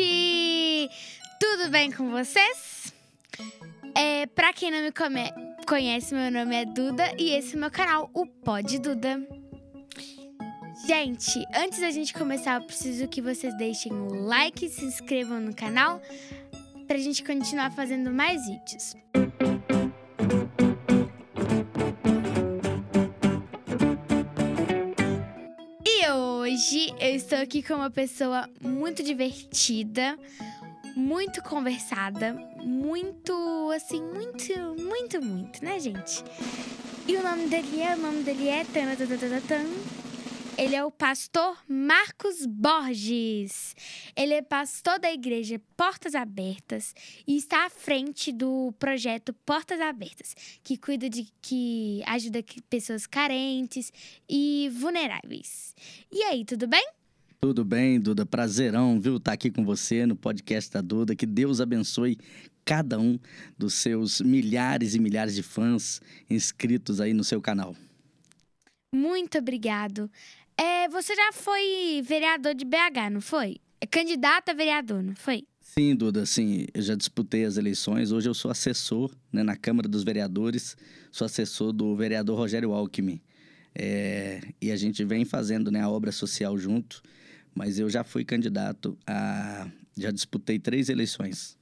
[0.00, 0.90] gente!
[1.40, 2.92] Tudo bem com vocês?
[3.94, 5.32] É, pra quem não me come-
[5.66, 9.26] conhece, meu nome é Duda e esse é o meu canal, o Pod Duda.
[10.86, 15.40] Gente, antes da gente começar, eu preciso que vocês deixem o like e se inscrevam
[15.40, 16.00] no canal
[16.86, 18.94] pra gente continuar fazendo mais vídeos.
[27.26, 30.16] Estou aqui com uma pessoa muito divertida,
[30.94, 36.22] muito conversada, muito assim, muito, muito, muito, né, gente?
[37.08, 38.64] E o nome dele é, o nome dele é.
[40.56, 43.74] Ele é o pastor Marcos Borges.
[44.14, 46.94] Ele é pastor da igreja Portas Abertas
[47.26, 52.38] e está à frente do projeto Portas Abertas, que cuida de que ajuda
[52.70, 53.92] pessoas carentes
[54.28, 55.74] e vulneráveis.
[56.10, 56.86] E aí, tudo bem?
[57.40, 58.24] Tudo bem, Duda?
[58.24, 61.14] Prazerão, viu, estar aqui com você no podcast da Duda.
[61.14, 62.18] Que Deus abençoe
[62.64, 63.18] cada um
[63.56, 67.76] dos seus milhares e milhares de fãs inscritos aí no seu canal.
[68.94, 70.10] Muito obrigado.
[70.56, 73.58] É, você já foi vereador de BH, não foi?
[73.80, 75.44] É candidato a vereador, não foi?
[75.60, 78.10] Sim, Duda, sim, eu já disputei as eleições.
[78.10, 80.74] Hoje eu sou assessor né, na Câmara dos Vereadores,
[81.12, 83.20] sou assessor do vereador Rogério Alckmin.
[83.74, 87.02] É, e a gente vem fazendo né, a obra social junto,
[87.56, 89.66] mas eu já fui candidato a.
[89.96, 91.56] Já disputei três eleições.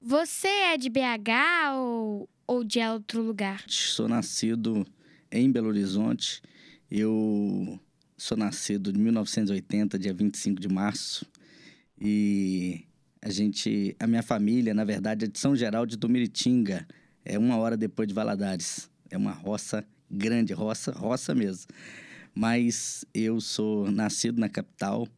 [0.00, 3.62] Você é de BH ou, ou de outro lugar?
[3.68, 4.86] Sou nascido
[5.30, 6.40] em Belo Horizonte.
[6.90, 7.78] Eu
[8.16, 11.26] sou nascido em 1980, dia 25 de março.
[12.00, 12.86] E
[13.20, 16.88] a gente, a minha família, na verdade, é de São Geraldo do Miritinga.
[17.22, 18.88] É uma hora depois de Valadares.
[19.10, 21.66] É uma roça grande, roça, roça mesmo.
[22.38, 25.08] Mas eu sou nascido na capital,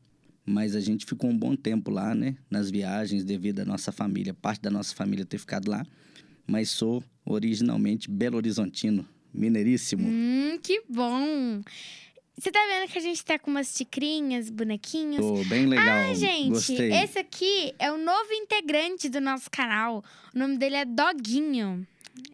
[0.43, 2.35] mas a gente ficou um bom tempo lá, né?
[2.49, 5.85] Nas viagens, devido à nossa família, parte da nossa família ter ficado lá.
[6.47, 10.09] Mas sou originalmente Belo Horizontino, mineiríssimo.
[10.09, 11.61] Hum, que bom!
[12.39, 15.19] Você tá vendo que a gente tá com umas ticrinhas, bonequinhos?
[15.19, 16.11] Tô bem legal.
[16.11, 16.91] Ah, gente, Gostei.
[16.91, 20.03] esse aqui é o novo integrante do nosso canal.
[20.35, 21.87] O nome dele é Doguinho.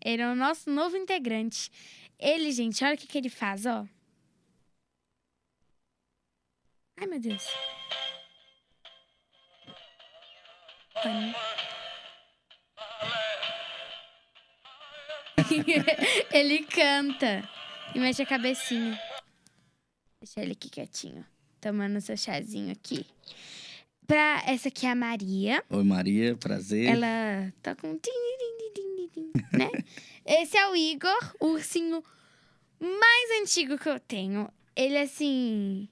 [0.05, 1.73] Ele é o nosso novo integrante.
[2.21, 3.85] Ele, gente, olha o que, que ele faz, ó.
[6.99, 7.47] Ai, meu Deus.
[16.33, 17.49] Ele canta
[17.95, 18.99] e mexe a cabecinha.
[20.21, 21.25] Deixa ele aqui quietinho,
[21.61, 23.07] tomando seu chazinho aqui.
[24.07, 25.63] Pra essa aqui é a Maria.
[25.69, 26.87] Oi, Maria, prazer.
[26.87, 27.99] Ela tá com
[29.53, 29.71] né?
[30.25, 32.03] Esse é o Igor, o ursinho
[32.81, 34.49] mais antigo que eu tenho.
[34.75, 35.89] Ele assim,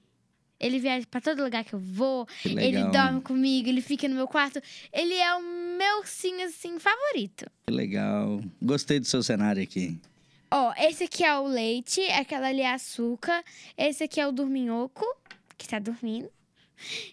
[0.59, 2.25] ele viaja pra todo lugar que eu vou.
[2.41, 4.61] Que Ele dorme comigo, ele fica no meu quarto.
[4.91, 7.45] Ele é o meu ursinho assim favorito.
[7.67, 8.41] Que legal.
[8.61, 9.99] Gostei do seu cenário aqui.
[10.51, 13.43] Ó, esse aqui é o leite, aquela ali é açúcar.
[13.77, 15.05] Esse aqui é o dorminhoco,
[15.57, 16.29] que tá dormindo.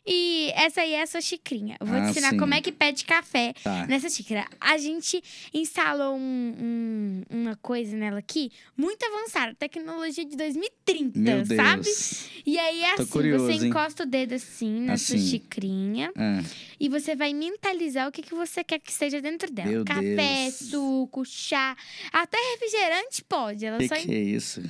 [0.07, 1.77] E essa aí é a sua xicrinha.
[1.81, 2.37] Eu vou te Ah, ensinar sim.
[2.37, 3.87] como é que pede café Tá.
[3.87, 4.47] nessa xícara.
[4.61, 5.23] A gente
[5.55, 11.57] instalou um- um- uma coisa nela aqui muito avançada, tecnologia de 2030, Meu Deus.
[11.57, 11.89] sabe?
[12.47, 13.65] E aí é Tô assim, curioso, você hein?
[13.67, 15.27] encosta o dedo assim na sua Assim.
[15.31, 16.43] xicrinha Ah,
[16.81, 19.69] e você vai mentalizar o que, que você quer que seja dentro dela.
[19.71, 20.55] Meu Café, Deus.
[20.55, 21.77] suco, chá,
[22.13, 23.65] até refrigerante pode.
[23.65, 24.63] Ela que só que é isso?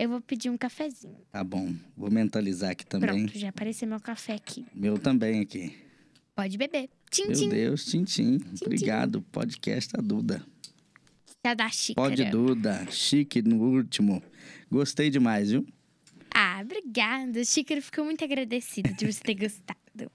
[0.00, 1.18] Eu vou pedir um cafezinho.
[1.30, 1.74] Tá bom.
[1.94, 3.26] Vou mentalizar aqui também.
[3.26, 4.64] Pronto, já apareceu meu café aqui.
[4.74, 5.76] Meu também aqui.
[6.34, 6.88] Pode beber.
[7.10, 7.48] Tchim, Meu tchim.
[7.50, 8.38] Deus, Tintim.
[8.64, 9.20] Obrigado.
[9.30, 10.42] Podcast da Duda.
[11.44, 12.08] Já dá xícara.
[12.08, 12.86] Pode Duda.
[12.90, 14.22] Chique no último.
[14.70, 15.66] Gostei demais, viu?
[16.34, 17.44] Ah, obrigada.
[17.44, 20.10] Xícara ficou muito agradecida de você ter gostado.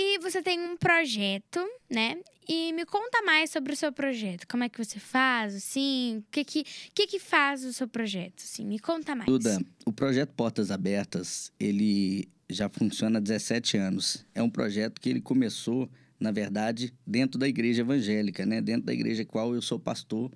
[0.00, 1.58] E você tem um projeto,
[1.90, 2.18] né?
[2.48, 4.46] E me conta mais sobre o seu projeto.
[4.46, 6.18] Como é que você faz, assim?
[6.18, 6.64] O que que,
[6.94, 8.64] que, que faz o seu projeto, assim?
[8.64, 9.26] Me conta mais.
[9.26, 14.24] Duda, o projeto Portas Abertas, ele já funciona há 17 anos.
[14.36, 15.90] É um projeto que ele começou,
[16.20, 18.60] na verdade, dentro da igreja evangélica, né?
[18.60, 20.30] Dentro da igreja qual eu sou pastor,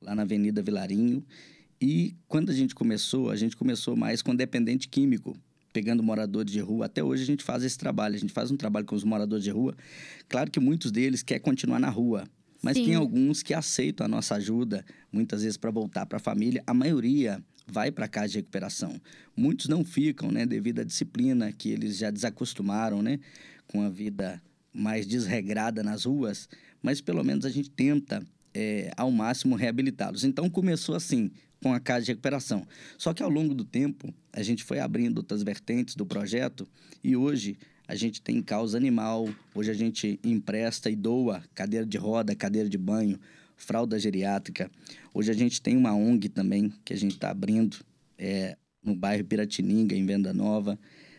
[0.00, 1.22] lá na Avenida Vilarinho.
[1.78, 5.36] E quando a gente começou, a gente começou mais com dependente químico,
[5.72, 6.86] pegando moradores de rua.
[6.86, 9.44] Até hoje a gente faz esse trabalho, a gente faz um trabalho com os moradores
[9.44, 9.74] de rua.
[10.28, 12.24] Claro que muitos deles querem continuar na rua,
[12.62, 12.86] mas Sim.
[12.86, 16.62] tem alguns que aceitam a nossa ajuda, muitas vezes para voltar para a família.
[16.66, 19.00] A maioria vai para casa de recuperação.
[19.36, 23.18] Muitos não ficam, né, devido à disciplina que eles já desacostumaram, né,
[23.66, 24.42] com a vida
[24.72, 26.48] mais desregrada nas ruas,
[26.82, 28.24] mas pelo menos a gente tenta
[28.54, 30.24] é, ao máximo reabilitá-los.
[30.24, 31.30] Então começou assim,
[31.62, 32.66] com a casa de recuperação.
[32.98, 36.66] Só que ao longo do tempo, a gente foi abrindo outras vertentes do projeto
[37.02, 37.56] e hoje
[37.86, 42.68] a gente tem causa animal, hoje a gente empresta e doa cadeira de roda, cadeira
[42.68, 43.18] de banho,
[43.56, 44.70] fralda geriátrica.
[45.14, 47.78] Hoje a gente tem uma ONG também que a gente está abrindo
[48.18, 50.78] é, no bairro Piratininga, em Venda Nova.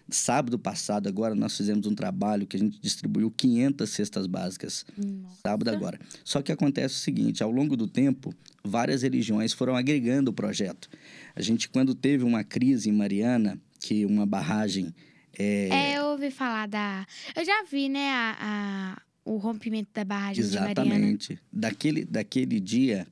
[0.10, 4.86] Sábado passado, agora, nós fizemos um trabalho que a gente distribuiu 500 cestas básicas.
[4.98, 5.38] Nossa.
[5.46, 6.00] Sábado agora.
[6.24, 8.34] Só que acontece o seguinte, ao longo do tempo,
[8.64, 10.90] várias religiões foram agregando o projeto.
[11.36, 14.94] A gente, quando teve uma crise em Mariana, que uma barragem...
[15.38, 17.08] É, é eu ouvi falar da...
[17.36, 20.74] Eu já vi, né, a, a o rompimento da barragem Exatamente.
[20.74, 21.06] de Mariana.
[21.06, 21.40] Exatamente.
[21.52, 23.08] Daquele, daquele dia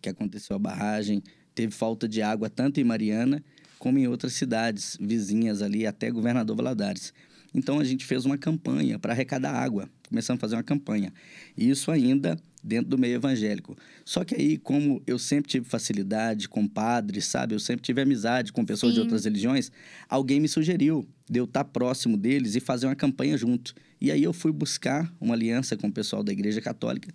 [0.00, 1.22] que aconteceu a barragem,
[1.54, 3.42] teve falta de água tanto em Mariana
[3.84, 7.12] como em outras cidades vizinhas ali, até Governador Valadares.
[7.54, 9.90] Então a gente fez uma campanha para arrecadar água.
[10.08, 11.12] Começamos a fazer uma campanha.
[11.54, 13.76] E isso ainda dentro do meio evangélico.
[14.02, 17.54] Só que aí, como eu sempre tive facilidade com padres, sabe?
[17.54, 18.94] Eu sempre tive amizade com pessoas Sim.
[18.94, 19.70] de outras religiões,
[20.08, 23.74] alguém me sugeriu de eu estar próximo deles e fazer uma campanha junto.
[24.00, 27.12] E aí eu fui buscar uma aliança com o pessoal da Igreja Católica.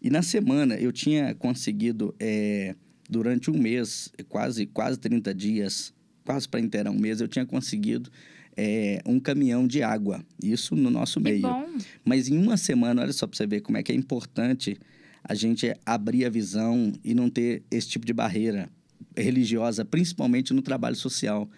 [0.00, 2.76] E na semana eu tinha conseguido, é,
[3.10, 5.92] durante um mês, quase, quase 30 dias,
[6.24, 8.10] quase para inteirar um mês, eu tinha conseguido
[8.56, 10.24] é, um caminhão de água.
[10.42, 11.42] Isso no nosso que meio.
[11.42, 11.66] Bom.
[12.04, 14.78] Mas em uma semana, olha só para você ver como é que é importante
[15.24, 18.68] a gente abrir a visão e não ter esse tipo de barreira
[19.16, 21.48] religiosa, principalmente no trabalho social.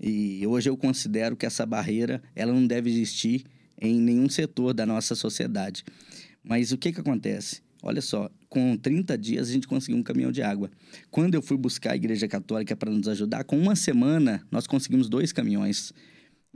[0.00, 3.44] E hoje eu considero que essa barreira ela não deve existir
[3.80, 5.84] em nenhum setor da nossa sociedade.
[6.42, 7.62] Mas o que, que acontece?
[7.86, 10.70] Olha só, com 30 dias a gente conseguiu um caminhão de água.
[11.10, 15.06] Quando eu fui buscar a Igreja Católica para nos ajudar, com uma semana nós conseguimos
[15.06, 15.92] dois caminhões.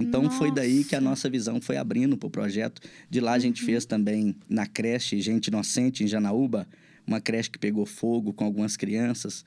[0.00, 0.38] Então nossa.
[0.38, 2.80] foi daí que a nossa visão foi abrindo para o projeto.
[3.10, 3.66] De lá a gente uhum.
[3.66, 6.66] fez também na creche Gente Inocente, em Janaúba,
[7.06, 9.44] uma creche que pegou fogo com algumas crianças.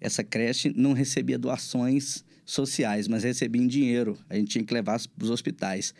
[0.00, 4.16] Essa creche não recebia doações sociais, mas recebia em dinheiro.
[4.30, 5.92] A gente tinha que levar para os hospitais.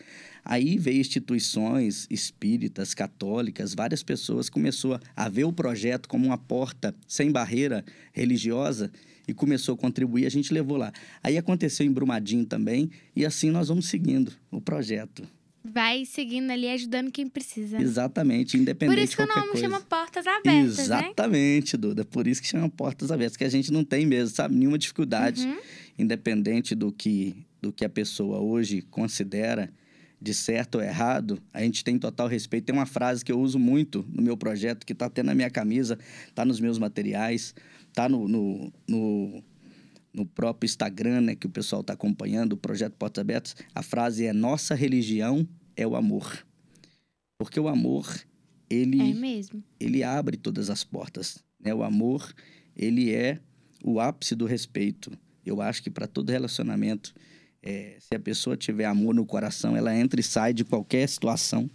[0.48, 6.94] Aí veio instituições espíritas, católicas, várias pessoas começou a ver o projeto como uma porta
[7.06, 7.84] sem barreira
[8.14, 8.90] religiosa
[9.28, 10.90] e começou a contribuir, a gente levou lá.
[11.22, 15.22] Aí aconteceu em Brumadinho também, e assim nós vamos seguindo o projeto.
[15.62, 17.78] Vai seguindo ali, ajudando quem precisa.
[17.78, 19.60] Exatamente, independente Por isso que o nome coisa.
[19.60, 20.82] chama Portas Abertas, né?
[20.82, 21.80] Exatamente, né?
[21.82, 22.04] Duda.
[22.06, 24.54] Por isso que chama Portas Abertas, que a gente não tem mesmo, sabe?
[24.54, 25.58] Nenhuma dificuldade, uhum.
[25.98, 29.70] independente do que, do que a pessoa hoje considera
[30.20, 32.66] de certo ou errado, a gente tem total respeito.
[32.66, 35.50] Tem uma frase que eu uso muito no meu projeto, que está até na minha
[35.50, 37.54] camisa, está nos meus materiais,
[37.88, 39.44] está no, no, no,
[40.12, 43.56] no, próprio Instagram, né, que o pessoal está acompanhando, o projeto Portas Abertas.
[43.74, 46.44] A frase é: Nossa religião é o amor.
[47.38, 48.12] Porque o amor,
[48.68, 49.40] ele, é
[49.78, 51.38] ele abre todas as portas.
[51.60, 51.72] Né?
[51.72, 52.34] O amor,
[52.76, 53.38] ele é
[53.84, 55.12] o ápice do respeito.
[55.46, 57.14] Eu acho que para todo relacionamento
[57.62, 61.70] é, se a pessoa tiver amor no coração, ela entra e sai de qualquer situação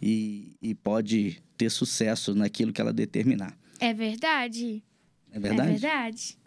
[0.00, 3.56] e, e pode ter sucesso naquilo que ela determinar.
[3.80, 4.82] É verdade.
[5.30, 5.68] É verdade?
[5.68, 6.38] É verdade.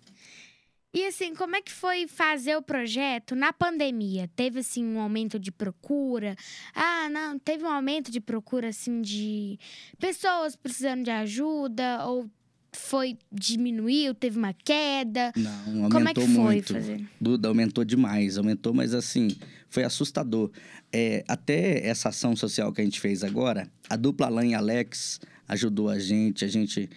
[0.93, 4.29] E assim, como é que foi fazer o projeto na pandemia?
[4.33, 6.37] Teve assim um aumento de procura?
[6.73, 9.59] Ah, não, teve um aumento de procura assim de
[9.99, 12.29] pessoas precisando de ajuda ou
[12.75, 15.31] foi diminuiu, teve uma queda?
[15.35, 16.73] Não, aumentou Como é que foi muito.
[16.73, 17.07] Fazer?
[17.19, 19.29] Duda, aumentou demais, aumentou, mas assim,
[19.69, 20.51] foi assustador.
[20.91, 25.19] É, até essa ação social que a gente fez agora, a dupla Alain e Alex
[25.47, 26.89] ajudou a gente, a gente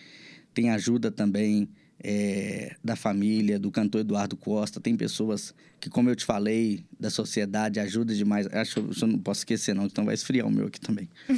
[0.54, 1.68] tem ajuda também
[2.02, 4.80] é, da família, do cantor Eduardo Costa.
[4.80, 8.46] Tem pessoas que, como eu te falei, da sociedade, ajuda demais.
[8.48, 11.08] Acho que eu não posso esquecer, não, então vai esfriar o meu aqui também.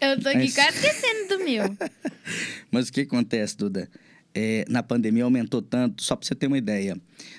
[0.00, 0.54] eu tô aqui Mas...
[0.54, 1.64] quase esquecendo do meu.
[2.70, 3.88] Mas o que acontece, Duda?
[4.34, 6.96] É, na pandemia aumentou tanto, só para você ter uma ideia.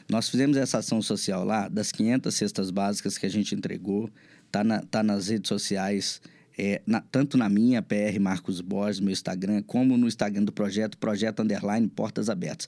[0.07, 4.09] Nós fizemos essa ação social lá, das 500 cestas básicas que a gente entregou,
[4.51, 6.21] tá, na, tá nas redes sociais
[6.57, 10.97] é, na, tanto na minha, PR Marcos Borges, meu Instagram, como no Instagram do projeto,
[10.97, 12.67] Projeto Underline Portas Abertas.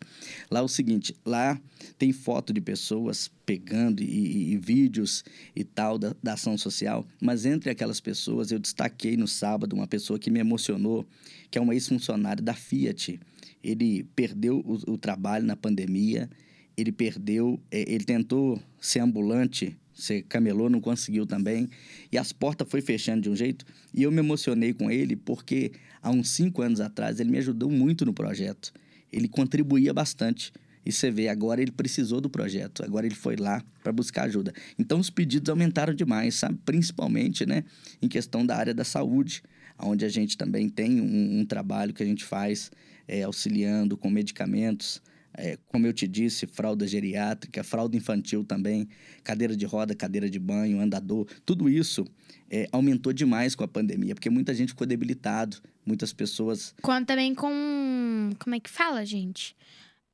[0.49, 1.59] Lá é o seguinte, lá
[1.97, 5.23] tem foto de pessoas pegando e, e, e vídeos
[5.55, 9.87] e tal da, da, ação social, mas entre aquelas pessoas eu destaquei no sábado uma
[9.87, 11.05] pessoa que me emocionou,
[11.51, 13.19] que é um ex-funcionário da Fiat.
[13.63, 16.29] Ele perdeu o, o trabalho na pandemia,
[16.75, 21.69] ele perdeu, é, ele tentou ser ambulante você camelou, não conseguiu também.
[22.11, 23.65] E as portas foi fechando de um jeito.
[23.93, 25.71] E eu me emocionei com ele porque
[26.01, 28.73] há uns cinco anos atrás ele me ajudou muito no projeto.
[29.11, 30.51] Ele contribuía bastante.
[30.85, 34.53] E você vê, agora ele precisou do projeto, agora ele foi lá para buscar ajuda.
[34.77, 36.59] Então os pedidos aumentaram demais, sabe?
[36.63, 37.63] Principalmente, né,
[37.99, 39.41] em questão da área da saúde,
[39.79, 42.71] onde a gente também tem um, um trabalho que a gente faz
[43.07, 45.01] é, auxiliando com medicamentos
[45.37, 48.87] é, como eu te disse, fralda geriátrica, fralda infantil também,
[49.23, 52.05] cadeira de roda, cadeira de banho, andador, tudo isso
[52.49, 56.73] é, aumentou demais com a pandemia, porque muita gente ficou debilitado, muitas pessoas.
[56.81, 58.31] Quanto também com.
[58.39, 59.55] Como é que fala, gente?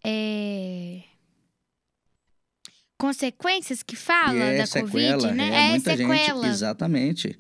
[0.04, 1.01] É.
[2.98, 5.50] Consequências que fala é da sequela, Covid, né?
[5.50, 6.16] É, É, muita sequela.
[6.44, 7.38] gente, exatamente.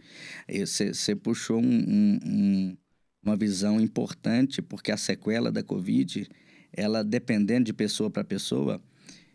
[0.65, 2.77] Você puxou um- um- um-
[3.23, 6.27] uma visão importante, porque a sequela da Covid,
[6.73, 8.81] ela dependendo de pessoa para pessoa,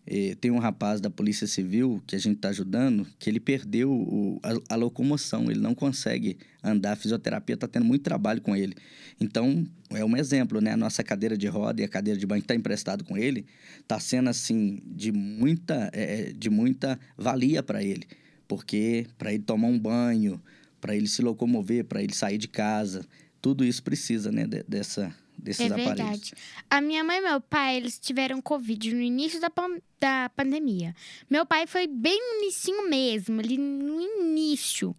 [0.07, 3.90] eh, tem um rapaz da Polícia Civil que a gente está ajudando, que ele perdeu
[3.93, 8.55] o- a, a locomoção, ele não consegue andar, a fisioterapia está tendo muito trabalho com
[8.55, 8.75] ele.
[9.21, 10.73] Então, é um exemplo, né?
[10.73, 13.47] A nossa cadeira de roda e a cadeira de banho está emprestado com ele,
[13.81, 18.07] está sendo, assim, de muita, eh, de muita valia para ele.
[18.49, 20.40] Porque para ele tomar um banho,
[20.81, 23.05] para ele se locomover, para ele sair de casa,
[23.43, 24.47] tudo isso precisa, né?
[24.47, 25.97] de- dessa, desses É aparelhos.
[25.97, 26.33] verdade.
[26.71, 30.95] A minha mãe e meu pai, eles tiveram Covid no início da, pan- da pandemia.
[31.31, 34.95] Meu pai foi bem no inicinho mesmo, ali no início.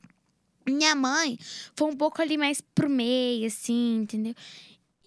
[0.65, 1.38] Minha mãe
[1.75, 4.34] foi um pouco ali mais pro meio, assim, entendeu?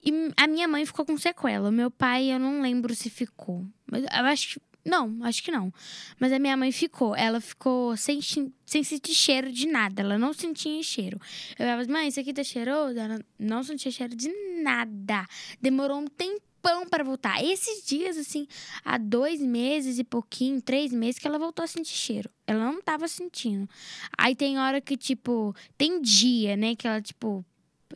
[0.03, 1.71] E a minha mãe ficou com sequela.
[1.71, 3.67] Meu pai, eu não lembro se ficou.
[3.91, 4.70] Mas eu acho que.
[4.85, 5.73] Não, acho que não.
[6.19, 7.15] Mas a minha mãe ficou.
[7.15, 10.03] Ela ficou sem, sem sentir cheiro de nada.
[10.03, 11.21] Ela não sentia cheiro.
[11.59, 12.99] Eu falava, mãe, isso aqui tá cheiroso?
[12.99, 14.31] Ela não sentia cheiro de
[14.63, 15.27] nada.
[15.61, 17.43] Demorou um tempão para voltar.
[17.45, 18.47] Esses dias, assim,
[18.85, 22.31] há dois meses e pouquinho, três meses, que ela voltou a sentir cheiro.
[22.47, 23.69] Ela não tava sentindo.
[24.17, 27.45] Aí tem hora que, tipo, tem dia, né, que ela, tipo,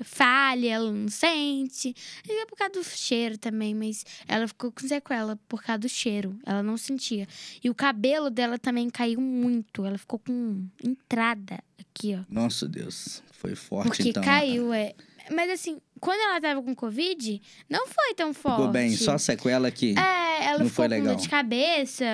[0.02, 1.94] falha, ela não sente.
[2.28, 5.88] E é por causa do cheiro também, mas ela ficou com sequela por causa do
[5.88, 6.36] cheiro.
[6.44, 7.26] Ela não sentia.
[7.62, 9.84] E o cabelo dela também caiu muito.
[9.84, 12.24] Ela ficou com entrada aqui, ó.
[12.28, 14.22] Nossa Deus, foi forte Porque então.
[14.22, 14.94] caiu, é.
[15.30, 18.56] Mas assim, quando ela tava com Covid, não foi tão forte.
[18.58, 19.94] Ficou bem, só a sequela aqui.
[19.98, 21.14] É, ela Não ficou foi com legal.
[21.14, 22.04] dor de cabeça,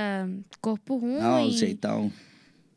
[0.61, 1.51] corpo ruim.
[1.65, 2.11] e tal.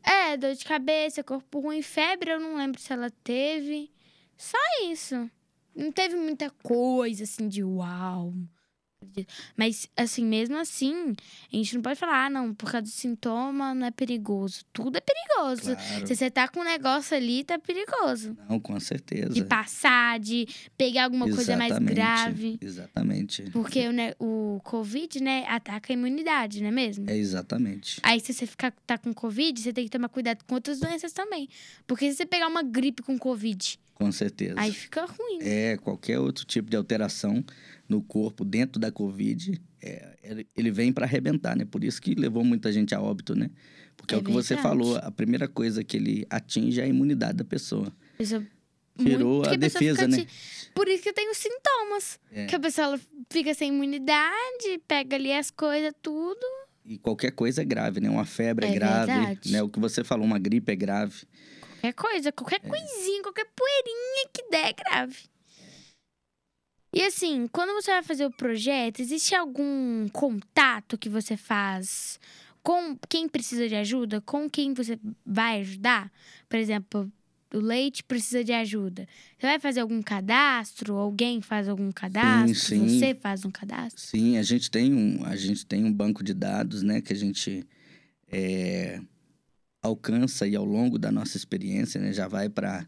[0.02, 3.90] É, dor de cabeça, corpo ruim, febre, eu não lembro se ela teve.
[4.36, 4.58] Só
[4.90, 5.30] isso.
[5.74, 8.32] Não teve muita coisa assim de uau.
[9.56, 11.14] Mas, assim, mesmo assim,
[11.52, 14.64] a gente não pode falar, ah, não, por causa do sintoma não é perigoso.
[14.72, 15.74] Tudo é perigoso.
[15.74, 16.06] Claro.
[16.06, 18.36] Se você tá com um negócio ali, tá perigoso.
[18.48, 19.30] Não, com certeza.
[19.30, 22.58] De passar, de pegar alguma coisa mais Exatamente, grave.
[22.60, 23.42] Exatamente.
[23.50, 27.08] Porque o, né, o Covid, né, ataca a imunidade, não é mesmo?
[27.08, 28.00] É exatamente.
[28.02, 31.12] Aí, se você ficar, tá com Covid, você tem que tomar cuidado com outras doenças
[31.12, 31.48] também.
[31.86, 34.54] Porque se você pegar uma gripe com Covid, Com certeza.
[34.58, 35.38] aí fica ruim.
[35.40, 37.44] É, qualquer outro tipo de alteração
[37.88, 40.16] no corpo dentro da Covid, é,
[40.56, 41.64] ele- vem para arrebentar, né?
[41.64, 43.50] Por isso que levou muita gente a óbito, né?
[43.96, 44.68] Porque é, É o que você verdade.
[44.76, 47.92] falou, a primeira coisa que ele atinge é a imunidade da pessoa.
[48.18, 48.44] Pessoa
[48.98, 50.26] Tirou muito- a pessoa defesa, né?
[50.74, 52.18] Por isso que eu tenho sintomas.
[52.32, 52.46] É.
[52.46, 52.98] Que a pessoa
[53.30, 56.40] fica sem imunidade, pega ali as coisas, tudo.
[56.84, 58.10] E qualquer coisa é grave, né?
[58.10, 59.52] Uma febre é, É grave, verdade.
[59.52, 59.62] né?
[59.62, 61.22] O que você falou, uma gripe é grave.
[61.84, 62.68] Qualquer coisa, qualquer É.
[62.68, 65.18] coisinha, qualquer poeirinha que der grave.
[66.94, 72.18] E assim, quando você vai fazer o projeto, existe algum contato que você faz
[72.62, 74.20] com quem precisa de ajuda?
[74.22, 76.10] Com quem você vai ajudar?
[76.48, 77.12] Por exemplo,
[77.52, 79.06] o leite precisa de ajuda.
[79.38, 80.94] Você vai fazer algum cadastro?
[80.94, 82.54] Alguém faz algum cadastro?
[82.54, 82.88] sim.
[82.88, 84.00] Você faz um cadastro?
[84.00, 87.02] Sim, a gente tem um, a gente tem um banco de dados, né?
[87.02, 87.66] Que a gente
[88.28, 89.00] é,
[89.84, 92.12] alcança e ao longo da nossa experiência, né?
[92.12, 92.86] Já vai para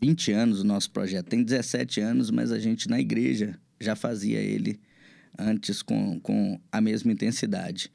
[0.00, 1.26] 20 anos o nosso projeto.
[1.26, 4.80] Tem 17 anos, mas a gente na igreja já fazia ele
[5.36, 7.90] antes com, com a mesma intensidade.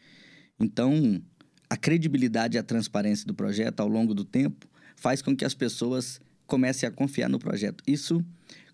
[0.59, 1.21] Então,
[1.69, 5.53] a credibilidade e a transparência do projeto ao longo do tempo faz com que as
[5.53, 7.83] pessoas comecem a confiar no projeto.
[7.87, 8.23] Isso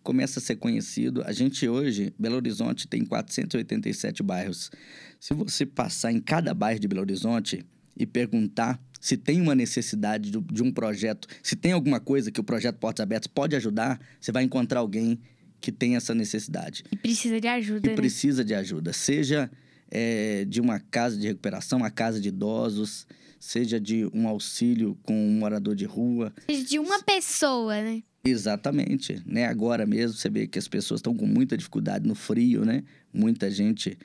[0.01, 1.23] começa a ser conhecido.
[1.23, 4.71] A gente hoje, Belo Horizonte, tem 487 bairros.
[5.19, 7.63] Se você passar em cada bairro de Belo Horizonte
[7.95, 12.39] e perguntar se tem uma necessidade do- de um projeto, se tem alguma coisa que
[12.39, 15.19] o projeto Portas Abertas pode ajudar, você vai encontrar alguém
[15.61, 17.95] que tem essa necessidade E precisa de ajuda, que né?
[17.95, 19.49] precisa de ajuda, seja
[19.91, 23.05] é, de uma casa de recuperação, uma casa de idosos,
[23.39, 26.31] seja de um auxílio com um morador de rua.
[26.49, 28.03] Seja De uma pessoa, né?
[28.23, 29.45] Exatamente, né?
[29.45, 32.83] Agora mesmo você vê que as pessoas estão com muita dificuldade no frio, né?
[33.13, 33.97] Muita gente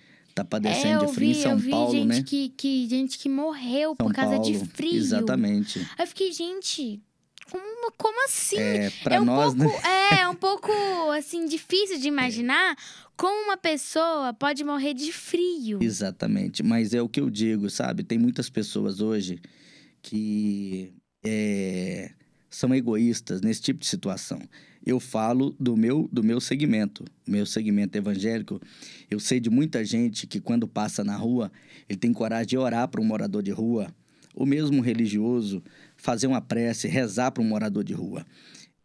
[0.43, 2.23] É, padecendo eu de frio vi, em São Paulo, gente né?
[2.23, 4.97] que, que gente que morreu São por causa Paulo, de frio.
[4.97, 5.79] Exatamente.
[5.79, 7.01] Aí eu fiquei, gente,
[7.51, 8.59] como, como assim?
[8.59, 10.19] É, para é um nós, pouco, né?
[10.19, 10.73] É, é um pouco,
[11.17, 12.77] assim, difícil de imaginar
[13.17, 15.79] como uma pessoa pode morrer de frio.
[15.81, 18.03] Exatamente, mas é o que eu digo, sabe?
[18.03, 19.41] Tem muitas pessoas hoje
[20.03, 20.93] que
[21.25, 22.11] é,
[22.51, 24.41] são egoístas nesse tipo de situação.
[24.87, 28.61] Eu falo do meu, do meu segmento, meu segmento evangélico.
[29.11, 31.51] Eu sei de muita gente que, quando passa na rua,
[31.89, 33.95] ele tem coragem de orar para um morador de rua,
[34.35, 35.63] ou mesmo um religioso,
[35.97, 38.27] fazer uma prece, rezar para um morador de rua.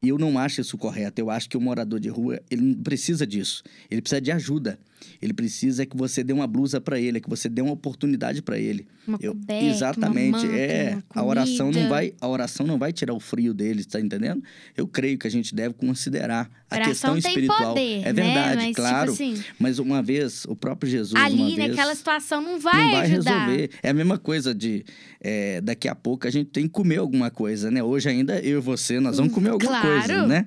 [0.01, 1.19] E eu não acho isso correto.
[1.19, 3.61] Eu acho que o morador de rua, ele não precisa disso.
[3.91, 4.79] Ele precisa de ajuda.
[5.21, 8.57] Ele precisa que você dê uma blusa para ele, que você dê uma oportunidade para
[8.57, 8.87] ele.
[9.07, 10.29] Uma Eu- coberta, exatamente.
[10.29, 13.83] uma manta, é, a oração não vai, a oração não vai tirar o frio dele,
[13.83, 14.43] tá entendendo?
[14.77, 17.69] Eu creio que a gente deve considerar a Oração questão espiritual.
[17.73, 18.13] poder, é né?
[18.13, 19.11] verdade, Mas, tipo claro.
[19.11, 22.91] assim, Mas uma vez, o próprio Jesus uma ali, vez, naquela situação, não vai, não
[22.91, 23.45] vai ajudar.
[23.47, 23.69] resolver.
[23.81, 24.85] É a mesma coisa de
[25.21, 27.81] é, daqui a pouco a gente tem que comer alguma coisa, né?
[27.83, 29.87] Hoje ainda eu e você nós vamos comer alguma claro.
[30.07, 30.45] coisa, né?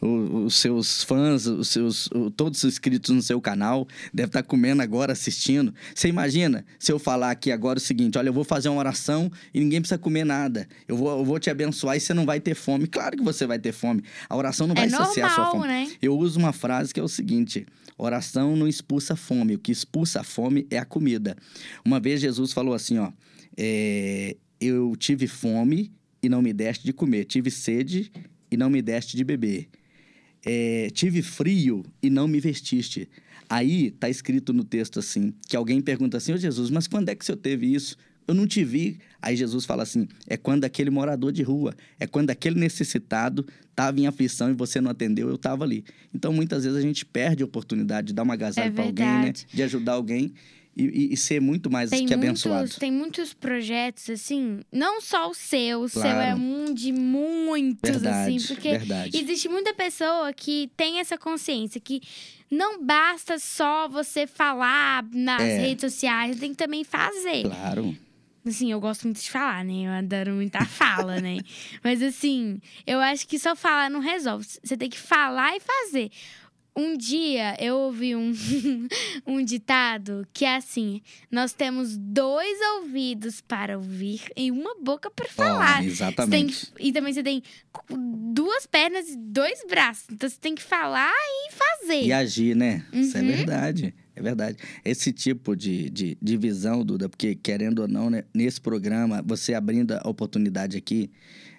[0.00, 4.82] O- os seus fãs, os seus, todos os inscritos no seu canal devem estar comendo
[4.82, 5.74] agora, assistindo.
[5.94, 9.30] Você imagina se eu falar aqui agora o seguinte: olha, eu vou fazer uma oração
[9.52, 10.66] e ninguém precisa comer nada.
[10.86, 12.86] Eu vou, eu vou te abençoar e você não vai ter fome.
[12.86, 14.02] Claro que você vai ter fome.
[14.28, 15.72] A oração não vai É saciar a sua normal, fome.
[15.86, 15.90] né?
[16.00, 17.66] Eu uso uma frase que é o seguinte:
[17.98, 21.36] oração não expulsa fome, o que expulsa a fome é a comida.
[21.84, 23.10] Uma vez Jesus falou assim: ó,
[23.56, 28.10] é, eu tive fome e não me deste de comer, tive sede
[28.50, 29.68] e não me deste de beber.
[30.48, 33.08] É, tive frio e não me vestiste.
[33.48, 37.14] Aí tá escrito no texto assim, que alguém pergunta assim, ô Jesus, mas quando é
[37.16, 37.96] que o senhor teve isso?
[38.28, 38.98] Eu não te vi.
[39.20, 43.98] Aí Jesus fala assim, é quando aquele morador de rua, é quando aquele necessitado estava
[44.00, 45.84] em aflição e você não atendeu, eu estava ali.
[46.14, 49.06] Então, muitas vezes a gente perde a oportunidade de dar uma agasalho É para alguém,
[49.06, 49.32] né?
[49.32, 50.32] De ajudar alguém
[50.76, 52.58] e, e- ser muito mais Tem que abençoado.
[52.60, 56.38] muitos, tem muitos projetos, assim, não só o seu, o seu é Claro.
[56.40, 59.16] um de muitos, Verdade, assim, porque verdade.
[59.18, 62.00] existe muita pessoa que tem essa consciência que
[62.50, 65.58] não basta só você falar nas É.
[65.58, 67.42] redes sociais, tem que também fazer.
[67.44, 67.96] Claro.
[68.44, 69.86] Assim, eu gosto muito de falar, né?
[69.88, 70.60] Eu adoro muita
[71.10, 71.38] fala, né?
[71.82, 74.46] Mas assim, eu acho que só falar não resolve.
[74.62, 76.10] Você tem que falar e fazer.
[76.76, 78.32] Um dia eu ouvi um,
[79.26, 85.26] um ditado que é assim: nós temos dois ouvidos para ouvir e uma boca para
[85.28, 85.78] falar.
[85.78, 86.66] Tem exatamente.
[86.66, 87.42] que- e também você tem
[88.32, 90.04] duas pernas e dois braços.
[90.12, 91.10] Então você tem que falar
[91.48, 92.02] e fazer.
[92.04, 92.84] E agir, né?
[92.92, 93.26] Isso é Uhum.
[93.28, 93.94] verdade.
[94.14, 94.58] É verdade.
[94.84, 99.52] Esse tipo de, de, de visão, Duda, porque querendo ou não, né, nesse programa, você
[99.52, 101.10] abrindo a oportunidade aqui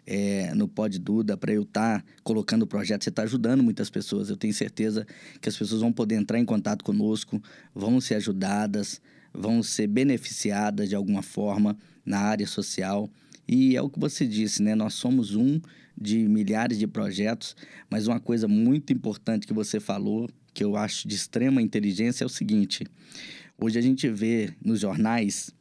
[0.08, 4.30] é, no Pod Duda para eu estar colocando o projeto, você está ajudando muitas pessoas.
[4.30, 5.06] Eu tenho certeza
[5.42, 7.44] que as pessoas vão poder entrar em contato conosco,
[7.76, 9.02] vão ser ajudadas,
[9.34, 13.10] vão ser beneficiadas de alguma forma na área social.
[13.46, 14.74] E é o que você disse, né?
[14.76, 15.60] Nós somos um
[16.00, 17.56] de milhares de projetos,
[17.90, 22.28] mas uma coisa muito importante que você falou, que eu acho de extrema inteligência, é
[22.28, 22.86] o seguinte:
[23.58, 25.54] hoje a gente vê nos jornais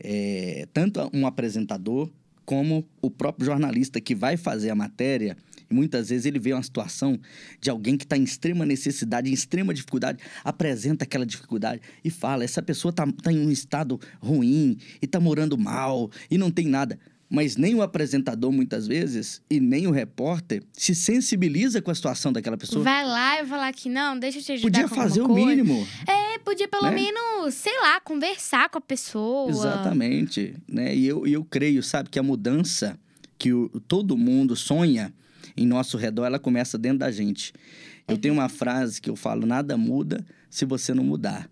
[0.00, 2.10] é, tanto um apresentador
[2.44, 5.36] como o próprio jornalista que vai fazer a matéria.
[5.70, 7.18] E muitas vezes ele vê uma situação
[7.60, 12.44] de alguém que está em extrema necessidade, em extrema dificuldade, apresenta aquela dificuldade e fala:
[12.44, 16.66] essa pessoa está tá em um estado ruim e está morando mal e não tem
[16.66, 16.98] nada.
[17.34, 22.30] Mas nem o apresentador, muitas vezes, e nem o repórter se sensibiliza com a situação
[22.30, 22.84] daquela pessoa.
[22.84, 25.46] Vai lá e falar que não, deixa eu te ajudar Podia fazer o coisa.
[25.46, 25.88] mínimo.
[26.06, 26.90] É, podia pelo né?
[26.90, 29.48] menos, sei lá, conversar com a pessoa.
[29.48, 30.94] Exatamente, né?
[30.94, 32.98] E eu, e eu creio, sabe, que a mudança
[33.38, 35.10] que o, todo mundo sonha
[35.56, 37.54] em nosso redor, ela começa dentro da gente.
[38.06, 41.48] Eu tenho uma frase que eu falo: nada muda se você não mudar.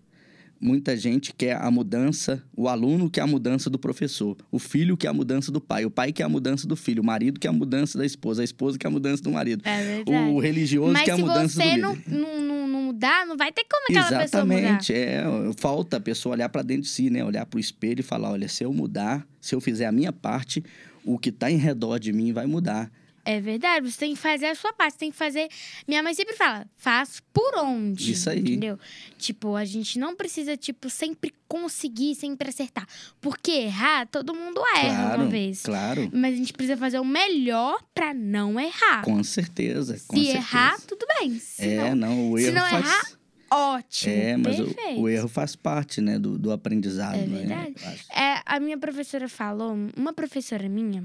[0.61, 5.07] Muita gente quer a mudança, o aluno quer a mudança do professor, o filho quer
[5.07, 7.51] a mudança do pai, o pai quer a mudança do filho, o marido quer a
[7.53, 11.13] mudança da esposa, a esposa quer a mudança do marido, É o religioso Mas quer
[11.13, 11.81] a se mudança do você líder.
[11.81, 14.57] não, não, não, não mudar, não vai ter como aquela pessoa mudar.
[14.59, 15.23] Exatamente, é.
[15.57, 17.25] Falta a pessoa olhar para dentro de si, né?
[17.25, 20.13] Olhar para o espelho e falar: olha, se eu mudar, se eu fizer a minha
[20.13, 20.63] parte,
[21.03, 22.91] o que está em redor de mim vai mudar.
[23.23, 25.47] É verdade, você tem que fazer a sua parte, você tem que fazer.
[25.87, 28.11] Minha mãe sempre fala, faz por onde.
[28.11, 28.39] Isso aí.
[28.39, 28.79] Entendeu?
[29.17, 32.87] Tipo, a gente não precisa, tipo, sempre conseguir, sempre acertar.
[33.19, 35.61] Porque errar, todo mundo erra claro, uma vez.
[35.61, 36.09] claro.
[36.13, 39.03] Mas a gente precisa fazer o melhor pra não errar.
[39.03, 39.93] Com certeza.
[40.07, 40.37] Com Se certeza.
[40.37, 41.37] errar, tudo bem.
[41.39, 42.85] Se É, não, não, o se erro não faz.
[42.85, 43.11] errar,
[43.51, 44.13] ótimo.
[44.13, 47.15] é, mas o, o erro faz parte, né, do, do aprendizado.
[47.15, 47.37] É né?
[47.37, 47.75] verdade.
[47.85, 48.11] Acho.
[48.19, 51.03] É, a minha professora falou, uma professora minha,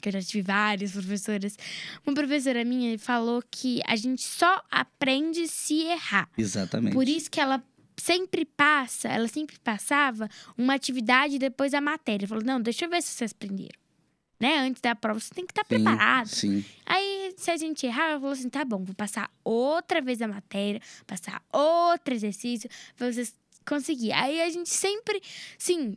[0.00, 1.56] que eu já tive várias professoras,
[2.06, 6.28] uma professora minha falou que a gente só aprende se errar.
[6.36, 6.94] Exatamente.
[6.94, 7.62] Por isso que ela
[7.96, 12.28] sempre passa, ela sempre passava uma atividade depois da matéria.
[12.28, 13.78] Falou, não, deixa eu ver se vocês aprenderam.
[14.38, 14.58] Né?
[14.58, 16.28] Antes da prova, você tem que estar Sim, preparado.
[16.28, 20.20] Sim, Aí, se a gente errar, ela falou assim: tá bom, vou passar outra vez
[20.20, 23.34] a matéria, passar outro exercício, pra vocês
[23.66, 24.12] conseguirem.
[24.12, 25.22] Aí a gente sempre,
[25.56, 25.96] sim,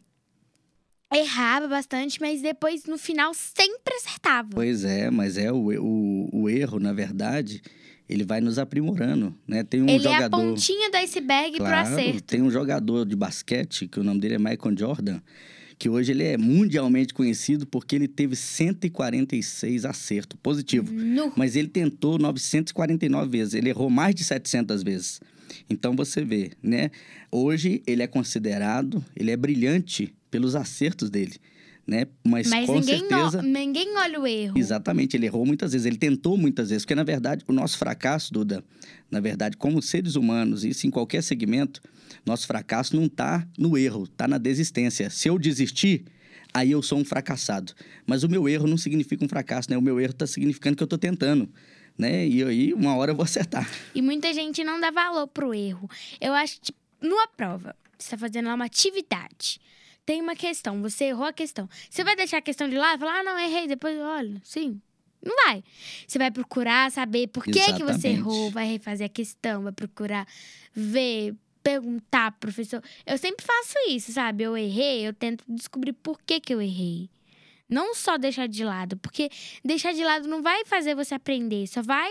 [1.18, 4.50] errava bastante, mas depois, no final, sempre acertava.
[4.52, 7.62] Pois é, mas é o, o, o erro, na verdade,
[8.08, 9.64] ele vai nos aprimorando, né?
[9.64, 12.24] Tem um Ele é a jogador, pontinha do iceberg pro claro, acerto.
[12.24, 15.22] tem um jogador de basquete que o nome dele é Michael Jordan,
[15.78, 20.92] que hoje ele é mundialmente conhecido porque ele teve 146 acertos positivos.
[20.92, 21.32] Nu.
[21.36, 25.22] Mas ele tentou 949 vezes, ele errou mais de 700 vezes.
[25.70, 26.92] Então você vê, né?
[27.32, 31.38] Hoje ele é considerado, ele é brilhante pelos acertos dele,
[31.86, 32.06] né?
[32.24, 34.58] Mas, Mas com ninguém, certeza, ninguém olha o erro.
[34.58, 38.32] exatamente, ele errou muitas vezes, ele tentou muitas vezes, porque na verdade o nosso fracasso,
[38.34, 38.64] Duda,
[39.10, 41.82] na verdade, como seres humanos, isso em qualquer segmento,
[42.26, 45.10] nosso fracasso não está no erro, está na desistência.
[45.10, 46.06] Se eu desistir,
[46.54, 47.74] aí eu sou um fracassado.
[48.06, 49.78] Mas o meu erro não significa um fracasso, né?
[49.78, 51.50] O meu erro está significando que eu estou tentando,
[51.98, 52.28] né?
[52.28, 53.70] E aí uma hora eu vou acertar.
[53.96, 55.90] E muita gente não dá valor pro erro.
[56.20, 59.60] Eu acho que, tipo, numa prova, você tá fazendo lá uma atividade.
[60.10, 61.70] Tem uma questão, você errou a questão.
[61.88, 64.82] Você vai deixar a questão de lado e falar, ah, não, errei, depois olha, sim.
[65.24, 65.64] Não vai.
[66.08, 70.28] Você vai procurar saber por que, que você errou, vai refazer a questão, vai procurar
[70.74, 72.82] ver, perguntar pro professor.
[73.06, 74.46] Eu sempre faço isso, sabe?
[74.46, 77.08] Eu errei, eu tento descobrir por que, que eu errei.
[77.70, 79.30] Não só deixar de lado, porque
[79.64, 82.10] deixar de lado não vai fazer você aprender, só vai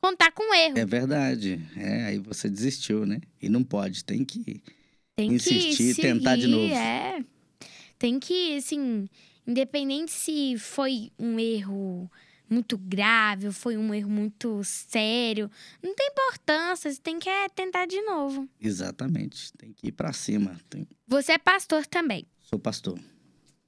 [0.00, 0.76] contar com erro.
[0.76, 1.60] É verdade.
[1.76, 3.20] É, aí você desistiu, né?
[3.40, 4.60] E não pode, tem que.
[5.28, 6.72] Tem insistir que e tentar de novo.
[6.74, 7.24] É.
[7.98, 9.08] Tem que, assim,
[9.46, 12.10] independente se foi um erro
[12.48, 15.50] muito grave, ou foi um erro muito sério,
[15.82, 18.46] não tem importância, você tem que é, tentar de novo.
[18.60, 19.52] Exatamente.
[19.54, 20.60] Tem que ir pra cima.
[20.68, 22.26] Tem- Você é pastor também.
[22.42, 22.98] Sou pastor.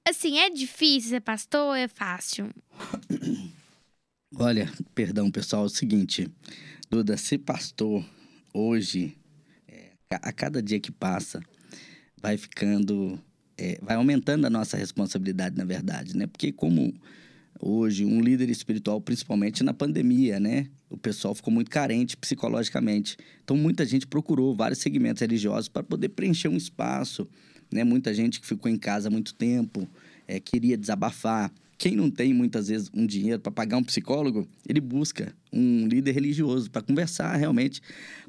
[0.06, 2.50] Assim, é difícil ser pastor ou é fácil?
[4.36, 6.28] Olha, perdão, pessoal, é o seguinte,
[6.90, 8.04] Duda, ser pastor
[8.52, 9.16] hoje,
[10.22, 11.40] a cada dia que passa,
[12.20, 13.18] vai ficando,
[13.56, 16.26] é, vai aumentando a nossa responsabilidade, na verdade, né?
[16.26, 16.94] Porque como
[17.60, 20.68] hoje um líder espiritual, principalmente na pandemia, né?
[20.90, 23.16] O pessoal ficou muito carente psicologicamente.
[23.42, 27.28] Então muita gente procurou vários segmentos religiosos para poder preencher um espaço,
[27.72, 27.84] né?
[27.84, 29.88] Muita gente que ficou em casa há muito tempo,
[30.26, 31.52] é, queria desabafar.
[31.76, 36.12] Quem não tem muitas vezes um dinheiro para pagar um psicólogo, ele busca um líder
[36.12, 37.80] religioso para conversar realmente,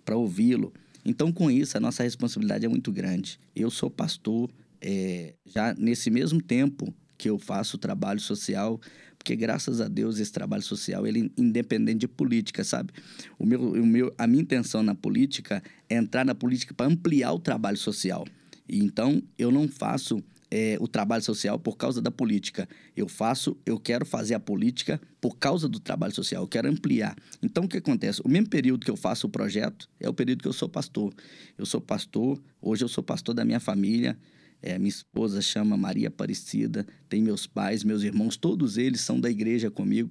[0.04, 0.74] para ouvi-lo.
[1.06, 3.40] Então, com isso, a nossa responsabilidade é muito grande.
[3.56, 4.50] Eu sou pastor
[4.82, 8.80] é, já nesse mesmo tempo que eu faço trabalho social,
[9.18, 12.92] porque graças a Deus esse trabalho social ele é independente de política, sabe?
[13.40, 17.34] O meu, o meu, a minha intenção na política é entrar na política para ampliar
[17.34, 18.26] o trabalho social.
[18.68, 22.68] E então eu não faço é, o trabalho social por causa da política.
[22.96, 26.44] Eu faço, eu quero fazer a política por causa do trabalho social.
[26.44, 27.16] Eu quero ampliar.
[27.42, 28.22] Então o que acontece?
[28.24, 31.14] O mesmo período que eu faço o projeto é o período que eu sou pastor.
[31.58, 32.42] Eu sou pastor.
[32.62, 34.18] Hoje eu sou pastor da minha família.
[34.62, 39.30] É, minha esposa chama Maria Aparecida, tem meus pais, meus irmãos, todos eles são da
[39.30, 40.10] igreja comigo.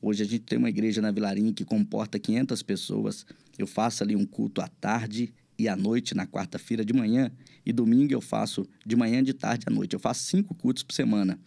[0.00, 3.26] Hoje a gente tem uma igreja na Vilarinha que comporta 500 pessoas.
[3.58, 7.30] Eu faço ali um culto à tarde e à noite, na quarta-feira de manhã.
[7.66, 9.92] E domingo eu faço de manhã, de tarde à noite.
[9.92, 11.38] Eu faço cinco cultos por semana.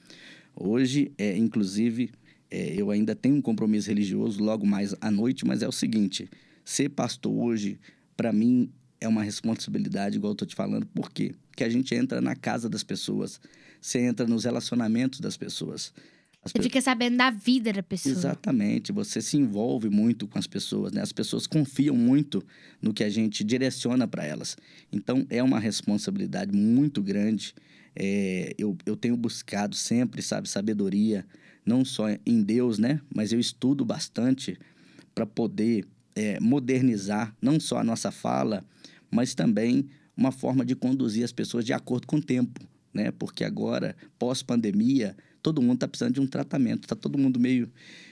[0.55, 2.11] Hoje, é, inclusive,
[2.51, 6.29] é, eu ainda tenho um compromisso religioso logo mais à noite, mas é o seguinte:
[6.63, 7.79] ser pastor hoje,
[8.15, 8.69] para mim,
[9.01, 10.85] é uma responsabilidade, igual eu tô te falando.
[10.85, 11.33] Por quê?
[11.49, 13.41] Porque a gente entra na casa das pessoas,
[13.81, 15.91] você entra nos relacionamentos das pessoas.
[16.43, 18.13] As Você fica sabendo da vida da pessoa.
[18.13, 21.01] Exatamente, você se envolve muito com as pessoas, né?
[21.01, 22.43] As pessoas confiam muito
[22.81, 24.57] no que a gente direciona para elas.
[24.91, 27.53] Então, é uma responsabilidade muito grande.
[27.95, 31.25] É, eu, eu tenho buscado sempre, sabe, sabedoria,
[31.65, 32.99] não só em Deus, né?
[33.13, 34.57] Mas eu estudo bastante
[35.15, 38.65] para poder é, modernizar não só a nossa fala,
[39.09, 42.61] mas também uma forma de conduzir as pessoas de acordo com o tempo,
[42.93, 43.11] né?
[43.11, 47.69] Porque agora, pós-pandemia, todo mundo tá precisando de um tratamento, tá todo mundo meio,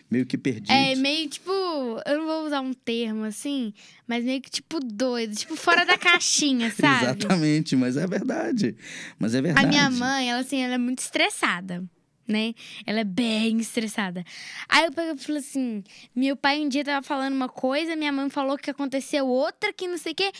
[0.09, 0.71] meio que perdido.
[0.71, 3.73] É meio tipo, eu não vou usar um termo assim,
[4.05, 7.05] mas meio que tipo doido, tipo fora da caixinha, sabe?
[7.05, 8.75] Exatamente, mas é verdade.
[9.17, 9.65] Mas é verdade.
[9.65, 11.81] A minha mãe, ela assim, ela é muito estressada,
[12.27, 12.53] né?
[12.85, 14.25] Ela é bem estressada.
[14.67, 18.11] Aí eu peguei e falei assim: meu pai um dia tava falando uma coisa, minha
[18.11, 20.31] mãe falou que aconteceu outra, que não sei o quê.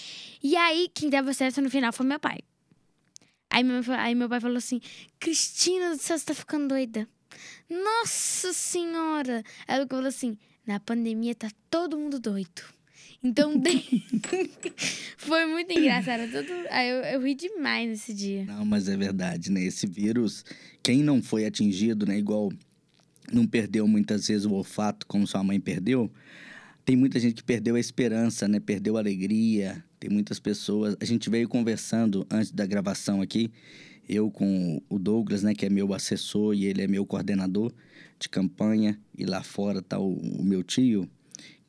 [0.43, 2.39] E aí, quem dava certo no final foi meu pai.
[3.51, 4.79] Aí meu, aí meu pai falou assim:
[5.19, 7.07] Cristina do céu, você tá ficando doida.
[7.69, 9.43] Nossa Senhora!
[9.67, 12.63] Aí eu falou assim: na pandemia tá todo mundo doido.
[13.23, 14.03] Então, de-
[15.17, 16.31] foi muito engraçado.
[16.31, 16.51] Todo...
[16.69, 18.45] Aí eu, eu ri demais nesse dia.
[18.45, 19.61] Não, mas é verdade, né?
[19.63, 20.43] Esse vírus,
[20.81, 22.17] quem não foi atingido, né?
[22.17, 22.51] Igual
[23.31, 26.11] não perdeu muitas vezes o olfato, como sua mãe perdeu.
[26.83, 28.59] Tem muita gente que perdeu a esperança, né?
[28.59, 29.83] Perdeu a alegria.
[29.99, 30.95] Tem muitas pessoas.
[30.99, 33.51] A gente veio conversando antes da gravação aqui,
[34.09, 35.53] eu com o Douglas, né?
[35.53, 37.71] Que é meu assessor e ele é meu coordenador
[38.19, 38.99] de campanha.
[39.17, 41.09] E lá fora tá o, o meu tio,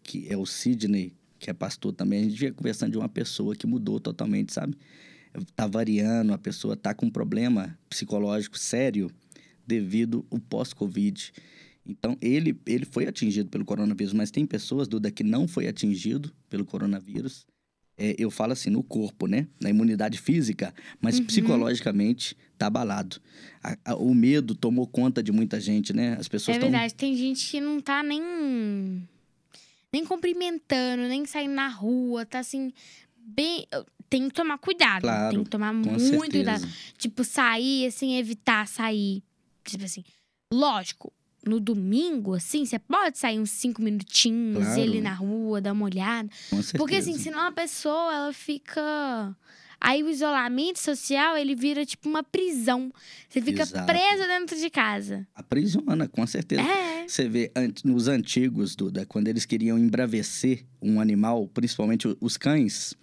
[0.03, 3.57] que é o Sidney, que é pastor também, a gente vinha conversando de uma pessoa
[3.57, 4.77] que mudou totalmente, sabe?
[5.57, 9.11] Tá variando, a pessoa tá com um problema psicológico sério
[9.67, 11.33] devido ao pós-Covid.
[11.85, 16.33] Então, ele, ele foi atingido pelo coronavírus, mas tem pessoas, Duda, que não foi atingido
[16.49, 17.45] pelo coronavírus.
[17.99, 19.47] É, eu falo assim, no corpo, né?
[19.61, 21.27] Na imunidade física, mas Uhum.
[21.27, 23.21] psicologicamente tá abalado.
[23.63, 26.17] A- a- o medo tomou conta de muita gente, né?
[26.19, 28.23] As pessoas É estão verdade, tem gente que não tá nem.
[29.93, 32.73] nem cumprimentando, nem saindo na rua, tá assim.
[33.17, 33.67] Bem.
[34.09, 35.03] Tem que tomar cuidado.
[35.03, 36.29] Claro, tem que tomar muito certeza.
[36.31, 36.69] cuidado.
[36.99, 39.23] Tipo, sair, assim, evitar sair.
[39.65, 40.03] Tipo assim,
[40.53, 41.13] lógico,
[41.47, 44.81] no domingo, assim, você pode sair uns cinco minutinhos, Claro.
[44.81, 46.29] ir ali na rua, dar uma olhada.
[46.51, 46.79] Com certeza.
[46.79, 49.37] Porque, assim, senão a pessoa, ela fica.
[49.85, 52.93] Aí o isolamento social, ele vira tipo uma prisão.
[53.29, 53.85] Você fica Exato.
[53.85, 55.27] preso dentro de casa.
[55.35, 56.63] Aprisiona, com certeza.
[56.63, 57.09] É.
[57.09, 57.51] Você vê
[57.85, 62.95] nos antigos, Duda, quando eles queriam embravecer um animal, principalmente os cães,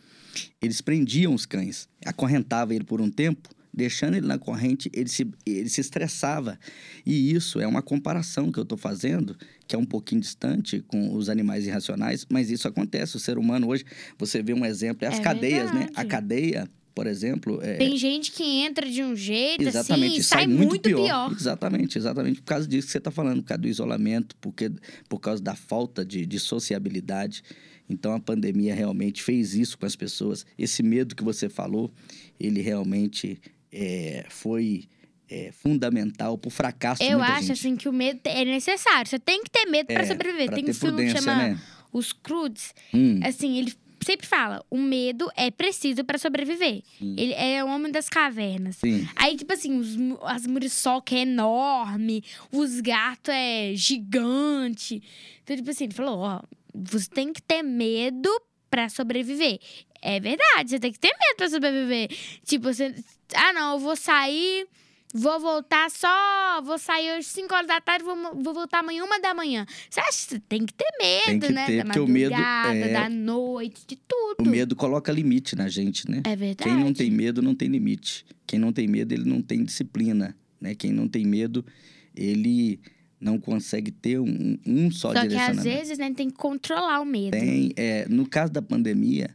[0.61, 5.27] eles prendiam os cães, acorrentavam ele por um tempo, deixando ele na corrente, ele se,
[5.45, 6.59] ele se estressava.
[7.05, 9.35] E isso é uma comparação que eu estou fazendo,
[9.67, 13.15] que é um pouquinho distante com os animais irracionais, mas isso acontece.
[13.15, 13.85] O ser humano hoje,
[14.17, 15.79] você vê um exemplo, é as É cadeias, né?
[15.85, 15.93] verdade.
[15.95, 20.23] A cadeia, por exemplo, é, Tem gente que entra de um jeito Exatamente, assim e
[20.23, 21.31] sai, sai, muito, pior.
[21.31, 22.41] Exatamente, exatamente.
[22.41, 24.71] Por causa disso que você está falando, por causa do isolamento, porque,
[25.07, 27.43] por causa da falta de, de sociabilidade.
[27.89, 30.45] Então, a pandemia realmente fez isso com as pessoas.
[30.57, 31.91] Esse medo que você falou,
[32.39, 33.39] ele realmente
[33.71, 34.85] é, foi
[35.29, 37.51] é, fundamental para o fracasso Eu acho gente.
[37.51, 39.07] assim que o medo é necessário.
[39.07, 40.45] Você tem que ter medo pra É, sobreviver.
[40.47, 41.59] pra tem um filme que chama né?
[41.93, 42.73] Os Crudes.
[42.93, 46.81] Hum, Assim, ele sempre fala: o medo é preciso pra sobreviver.
[46.97, 47.15] Sim.
[47.17, 48.77] Ele é o homem das cavernas.
[48.77, 55.01] sim, Aí, tipo assim, os, as muriçoca é enorme, os gatos é gigante.
[55.43, 56.41] Então, tipo assim, ele falou, ó,
[56.73, 58.29] você tem que ter medo
[58.69, 59.59] pra sobreviver.
[60.01, 62.09] É verdade, você tem que ter medo pra sobreviver.
[62.45, 62.93] Tipo, você...
[63.35, 64.65] Ah, não, eu vou sair,
[65.13, 66.61] vou voltar só...
[66.63, 69.65] Vou sair hoje 5 horas da tarde, vou, vou voltar amanhã, uma da manhã.
[69.89, 71.65] Você acha que você tem que ter medo, Tem que né?
[71.65, 74.47] ter, da porque o medo madrugada, é- da noite, de tudo.
[74.47, 76.21] o medo coloca limite na gente, né?
[76.25, 76.69] É verdade.
[76.69, 78.25] Quem não tem medo não tem limite.
[78.47, 80.73] Quem não tem medo, ele não tem disciplina, né?
[80.75, 81.65] Quem não tem medo,
[82.15, 82.79] ele
[83.19, 85.63] não consegue ter um, um só, Só que às direcionamento.
[85.63, 87.31] vezes, né, tem que controlar o medo.
[87.31, 89.29] Tem, é, no caso da pandemia,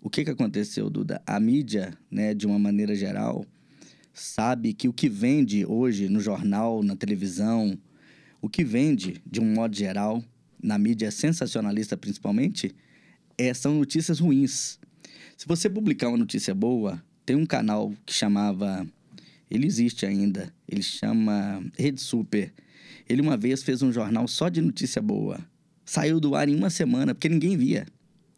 [0.00, 1.22] o que, que aconteceu, Duda?
[1.26, 3.44] A mídia, né, de uma maneira geral,
[4.12, 7.78] sabe que o que vende hoje no jornal, na televisão,
[8.40, 10.22] o que vende, de um modo geral,
[10.62, 12.74] na mídia sensacionalista principalmente,
[13.36, 14.78] é, são notícias ruins.
[15.36, 18.86] Se você publicar uma notícia boa, tem um canal que chamava.
[19.50, 20.52] Ele existe ainda.
[20.68, 22.52] Ele chama Rede Super.
[23.08, 25.38] Ele uma vez fez um jornal só de notícia boa.
[25.84, 27.86] Saiu do ar em uma semana, porque ninguém via.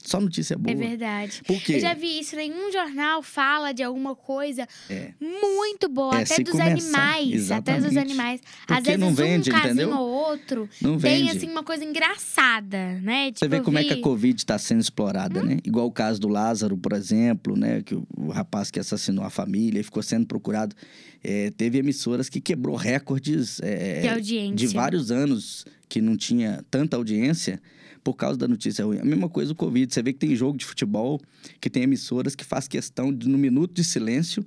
[0.02, 0.72] Só notícia boa.
[0.72, 1.42] É verdade.
[1.46, 1.74] Por quê?
[1.74, 5.12] Eu já vi isso, nenhum jornal fala de alguma coisa É.
[5.20, 7.50] muito boa, É, até dos começar- animais.
[7.50, 8.40] Até dos animais.
[8.66, 9.90] Às vezes não vende, um casinho entendeu?
[9.96, 11.36] ou outro Não tem, vende.
[11.36, 13.26] assim, uma coisa engraçada, né?
[13.26, 15.58] Tipo, Você vê eu como é vi- que a Covid está sendo explorada, né?
[15.64, 17.82] Igual o caso do Lázaro, por exemplo, né?
[17.82, 20.74] Que o, o rapaz que assassinou a família e ficou sendo procurado.
[21.22, 24.56] É, teve emissoras que quebrou recordes é, De audiência.
[24.56, 27.60] de vários anos que não tinha tanta audiência
[28.02, 28.98] por causa da notícia ruim.
[28.98, 29.92] A mesma coisa o Covid.
[29.92, 31.20] Você vê que tem jogo de futebol,
[31.60, 34.44] que tem emissoras que faz questão de, no minuto de silêncio,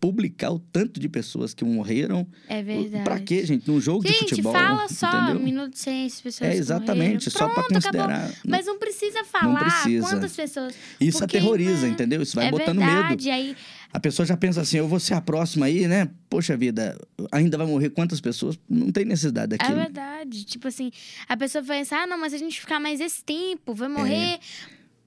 [0.00, 2.26] publicar o tanto de pessoas que morreram.
[2.48, 3.04] É verdade.
[3.04, 3.68] Pra quê, gente?
[3.68, 4.52] Num jogo de Gente, futebol.
[4.52, 5.40] fala só, entendeu?
[5.42, 7.30] minuto de silêncio, pessoas É exatamente, morreram.
[7.30, 8.00] só para Pronto, acabou.
[8.02, 8.32] considerar.
[8.46, 10.06] Mas não precisa falar precisa.
[10.08, 10.74] quantas pessoas.
[11.00, 12.22] Isso porque, aterroriza, né, entendeu?
[12.22, 12.90] Isso vai é botando medo.
[12.92, 13.30] verdade.
[13.30, 13.56] Aí,
[13.92, 16.10] A pessoa já pensa assim, eu vou ser a próxima aí, né?
[16.28, 16.98] Poxa vida,
[17.32, 18.58] ainda vai morrer quantas pessoas?
[18.68, 19.78] Não tem necessidade É daquilo.
[19.78, 20.44] verdade.
[20.44, 20.90] Tipo assim,
[21.26, 23.74] a pessoa pensa, ah, não, mas se a gente ficar mais esse tempo, É.
[23.74, 24.38] vai morrer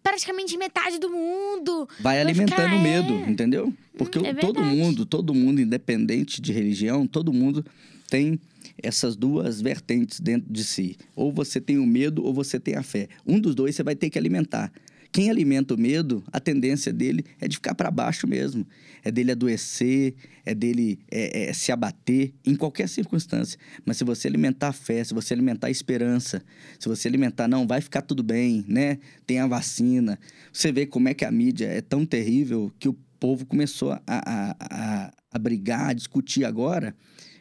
[0.04, 1.88] praticamente metade do mundo.
[2.00, 3.30] vai vai alimentando o medo, é.
[3.30, 3.74] entendeu?
[3.98, 7.66] Porque Hum, é todo mundo, todo mundo, independente de religião, todo mundo
[8.10, 8.40] tem
[8.82, 10.98] essas duas vertentes dentro de si.
[11.16, 13.08] Ou você tem o medo ou você tem a fé.
[13.26, 14.72] Um dos dois você vai ter que alimentar.
[15.12, 18.66] Quem alimenta o medo, a tendência dele é de ficar para baixo mesmo.
[19.04, 20.14] É dele adoecer,
[20.46, 23.58] é dele é, é, se abater em qualquer circunstância.
[23.84, 26.44] Mas se você alimentar a fé, se você alimentar a esperança,
[26.80, 29.00] se você alimentar, não, vai ficar tudo bem, né?
[29.26, 30.20] Tem a vacina.
[30.54, 34.02] Você vê como é que a mídia é tão terrível que o povo começou a,
[34.06, 36.96] a, a, a brigar, a discutir agora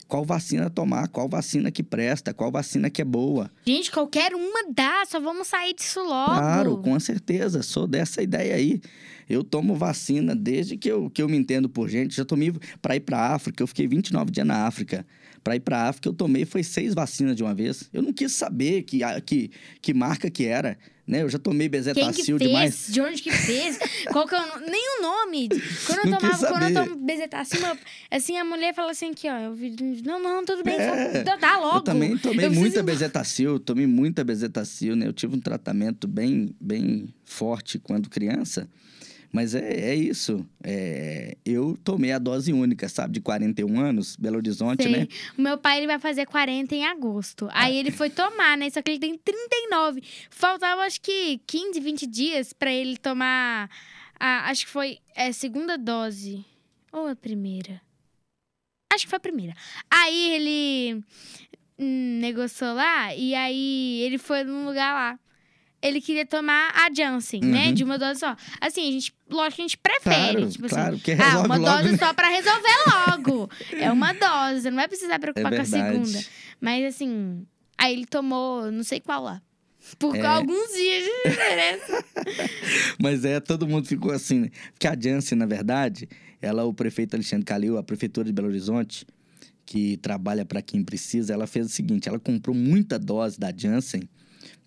[0.08, 3.50] qual vacina tomar, qual vacina que presta, qual vacina que é boa.
[3.64, 6.32] Gente, qualquer uma dá, só vamos sair disso logo.
[6.32, 8.80] Claro, com certeza, sou dessa ideia aí.
[9.28, 12.16] Eu tomo vacina desde que eu, que eu me entendo por gente.
[12.16, 15.06] Já tomei para ir para África, eu fiquei 29 dias na África.
[15.42, 17.88] Para ir para África, eu tomei foi seis vacinas de uma vez.
[17.92, 20.76] Eu não quis saber que, a- que, que marca que era.
[21.06, 21.22] né?
[21.22, 22.48] Eu já tomei Quem bezetacil fez?
[22.50, 22.86] demais.
[22.90, 23.78] De onde que fez?
[24.12, 24.66] Qual que é o nome?
[24.70, 25.48] Nem o nome.
[25.86, 27.60] Quando eu Não tomava, quando eu tomo bezetacil,
[28.10, 29.38] assim, a mulher fala assim aqui, ó.
[29.38, 29.74] Eu, vi-
[30.04, 31.24] não, não, tudo bem, É.
[31.24, 31.78] só dá logo.
[31.78, 35.06] Eu também tomei Eu preciso muita ir- bezetacil, tomei muita bezetacil, né?
[35.06, 38.68] Eu tive um tratamento bem, bem forte quando criança.
[39.32, 40.46] Mas é, é isso.
[40.62, 43.14] É, eu tomei a dose única, sabe?
[43.14, 44.92] De 41 anos, Belo Horizonte, Sei.
[44.92, 45.08] né?
[45.36, 47.48] O meu pai ele vai fazer 40 em agosto.
[47.52, 48.70] Aí ele foi tomar, né?
[48.70, 50.02] Só que ele tem 39.
[50.30, 53.70] Faltava acho que 15, 20 dias pra ele tomar.
[54.18, 56.44] A, acho que foi a segunda dose.
[56.92, 57.80] Ou a primeira?
[58.92, 59.54] Acho que foi a primeira.
[59.90, 61.04] Aí ele
[61.78, 65.18] hum, negociou lá e aí ele foi num lugar lá.
[65.80, 67.68] Ele queria tomar a Janssen, né?
[67.68, 67.74] Uhum.
[67.74, 68.36] De uma dose só.
[68.60, 70.32] Assim, a gente, lógico que a gente prefere.
[70.32, 71.98] Claro, tipo claro, assim, porque ah, resolve uma logo, dose né?
[71.98, 72.76] só pra resolver
[73.08, 73.50] logo.
[73.72, 76.18] É uma dose, você não vai precisar preocupar É com a segunda.
[76.60, 79.42] Mas assim, aí ele tomou não sei qual lá.
[79.98, 80.26] Por É.
[80.26, 82.04] alguns dias de diferença.
[83.00, 84.50] Mas é, todo mundo ficou assim, né?
[84.72, 86.08] Porque a Janssen, na verdade,
[86.42, 89.06] ela, o prefeito Alexandre Calil, a prefeitura de Belo Horizonte,
[89.64, 94.02] que trabalha para quem precisa, ela fez o seguinte: ela comprou muita dose da Janssen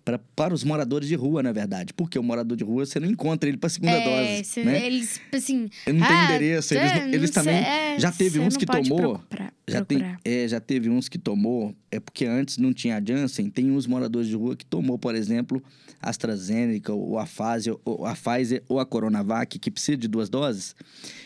[0.04, 1.94] pra, para os moradores de rua, na verdade.
[1.94, 4.04] Porque o morador de rua, você não encontra ele para segunda é,
[4.38, 4.86] dose, cê- né?
[4.86, 5.70] eles, assim.
[5.86, 7.56] Ele não tem ah, endereço, eles, não- eles também...
[7.56, 10.20] é, já teve uns não que tomou, procurar- Já, tem, procurar.
[10.26, 13.86] é, já teve uns que tomou, é porque antes não tinha a Janssen, tem uns
[13.88, 15.62] moradores de rua que tomou, por exemplo,
[16.02, 20.76] AstraZeneca, ou a Pfizer, ou a Pfizer, ou a Coronavac, que precisa de duas doses,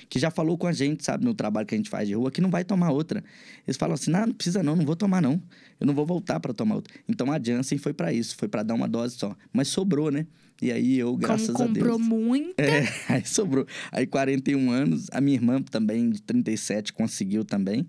[0.09, 2.31] que já falou com a gente, sabe, no trabalho que a gente faz de rua,
[2.31, 3.23] que não vai tomar outra.
[3.67, 5.41] Eles falam assim, não, não precisa não, não vou tomar não,
[5.79, 6.93] eu não vou voltar para tomar outra.
[7.07, 10.27] Então a Janssen foi para isso, foi para dar uma dose só, mas sobrou, né?
[10.61, 11.85] E aí eu, graças Como a Deus...
[11.85, 12.59] comprou muito.
[12.59, 13.67] É, aí sobrou.
[13.91, 17.85] Aí 41 anos, a minha irmã também, de 37, conseguiu também.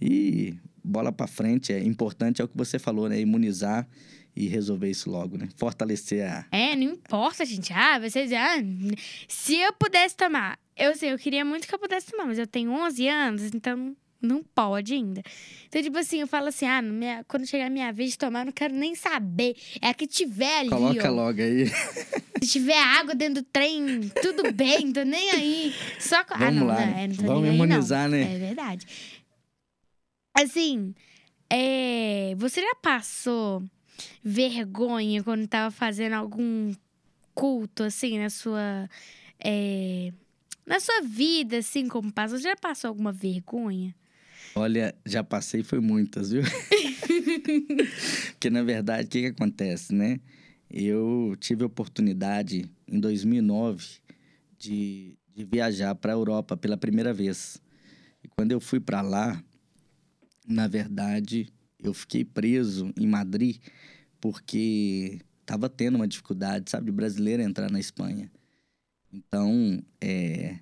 [0.00, 3.20] E bola pra frente, é importante, é o que você falou, né?
[3.20, 3.86] Imunizar
[4.38, 5.48] e resolver isso logo, né?
[5.56, 6.46] Fortalecer a.
[6.52, 7.72] É, não importa, gente.
[7.72, 8.32] Ah, vocês.
[8.32, 8.56] Ah,
[9.26, 10.56] se eu pudesse tomar.
[10.76, 13.96] Eu sei, eu queria muito que eu pudesse tomar, mas eu tenho 11 anos, então
[14.22, 15.22] não pode ainda.
[15.66, 18.42] Então, tipo assim, eu falo assim: ah, minha- quando chegar a minha vez de tomar,
[18.42, 19.56] eu não quero nem saber.
[19.82, 20.70] É a que tiver ali.
[20.70, 21.14] Coloca ó.
[21.14, 21.66] logo aí.
[22.40, 25.74] Se tiver água dentro do trem, tudo bem, tô nem aí.
[25.98, 27.64] Só ah, Vamos não, lá, não, é, não tô Vamos nem aí, não.
[27.66, 28.34] imunizar, né?
[28.36, 28.86] É verdade.
[30.32, 30.94] Assim,
[31.50, 33.64] é, você já passou
[34.22, 36.74] vergonha quando tava fazendo algum
[37.34, 38.88] culto, assim, na sua.
[39.38, 40.12] é,
[40.66, 42.12] na sua vida, assim, como?
[42.14, 43.94] Você já passou alguma vergonha?
[44.54, 46.42] Olha, já passei, foi muitas, viu?
[48.32, 50.20] Porque, na verdade, o que, que acontece, né?
[50.70, 53.86] Eu tive a oportunidade, em 2009,
[54.58, 57.62] de, de viajar para a Europa pela primeira vez.
[58.22, 59.42] E quando eu fui para lá,
[60.46, 63.58] na verdade, eu fiquei preso em Madrid
[64.20, 68.30] porque estava tendo uma dificuldade, sabe, de brasileiro entrar na Espanha.
[69.12, 70.58] Então, é,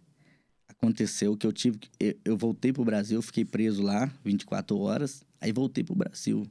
[0.68, 1.78] aconteceu que eu tive.
[1.78, 6.46] que- eu- Eu voltei pro Brasil, fiquei preso lá 24 horas, aí voltei pro Brasil.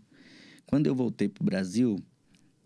[0.66, 1.98] Quando eu voltei pro Brasil,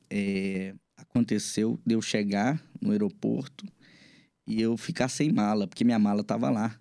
[0.09, 3.65] é, aconteceu de eu chegar no aeroporto
[4.47, 6.79] e eu ficar sem mala, porque minha mala tava lá.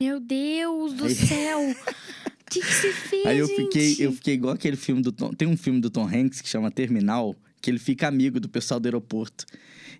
[0.00, 1.60] Meu Deus do Aí- céu!
[2.50, 3.56] Que, que você fez, Aí eu gente?
[3.64, 5.32] fiquei, eu fiquei igual aquele filme do Tom.
[5.32, 8.78] Tem um filme do Tom Hanks que chama Terminal, que ele fica amigo do pessoal
[8.78, 9.44] do aeroporto.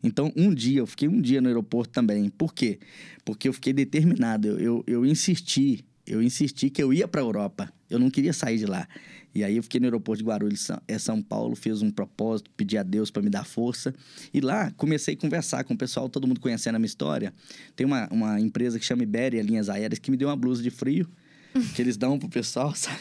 [0.03, 2.29] Então, um dia, eu fiquei um dia no aeroporto também.
[2.29, 2.79] Por quê?
[3.25, 4.47] Porque eu fiquei determinado.
[4.49, 7.73] Eu, eu, eu insisti, eu insisti que eu ia para a Europa.
[7.89, 8.87] Eu não queria sair de lá.
[9.35, 12.51] E aí eu fiquei no aeroporto de Guarulhos, São- é São Paulo, fiz um propósito,
[12.57, 13.93] pedi a Deus para me dar força.
[14.33, 17.33] E lá comecei a conversar com o pessoal, todo mundo conhecendo a minha história.
[17.75, 20.71] Tem uma, uma empresa que chama Ibéria Linhas Aéreas que me deu uma blusa de
[20.71, 21.09] frio
[21.75, 22.99] que eles dão pro pessoal, sabe?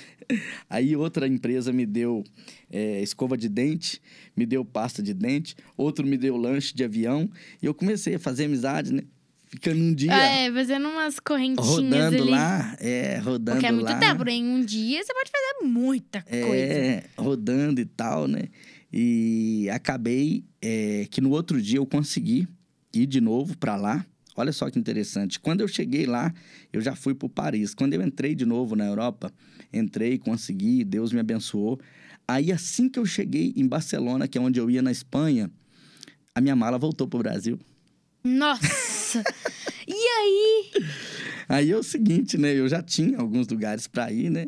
[0.69, 2.23] Aí outra empresa me deu
[2.71, 4.01] é, escova de dente,
[4.35, 7.29] me deu pasta de dente, outro me deu lanche de avião.
[7.61, 9.03] E eu comecei a fazer amizade, né?
[9.47, 12.31] Ficando um dia Ah, é, fazendo umas correntinhas rodando ali.
[12.31, 13.99] lá, é, rodando Porque é muito lá.
[13.99, 16.47] tempo, em um dia você pode fazer muita coisa.
[16.49, 18.43] É, rodando e tal, né?
[18.91, 22.47] E acabei é, que no outro dia eu consegui
[22.93, 24.05] ir de novo para lá.
[24.35, 25.39] Olha só que interessante.
[25.39, 26.33] Quando eu cheguei lá,
[26.71, 27.73] eu já fui para Paris.
[27.73, 29.31] Quando eu entrei de novo na Europa,
[29.71, 31.79] entrei, consegui, Deus me abençoou.
[32.27, 35.51] Aí assim que eu cheguei em Barcelona, que é onde eu ia na Espanha,
[36.33, 37.59] a minha mala voltou pro Brasil.
[38.23, 39.23] Nossa!
[39.87, 40.71] e aí?
[41.47, 42.53] Aí é o seguinte, né?
[42.53, 44.47] Eu já tinha alguns lugares para ir, né?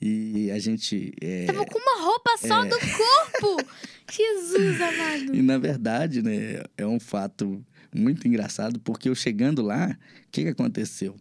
[0.00, 3.70] E a gente é, Tava com uma roupa só do corpo!
[4.12, 5.34] Jesus amado!
[5.34, 7.64] E na verdade, né, é um fato
[7.96, 11.16] muito engraçado, porque eu chegando lá, o que, que aconteceu?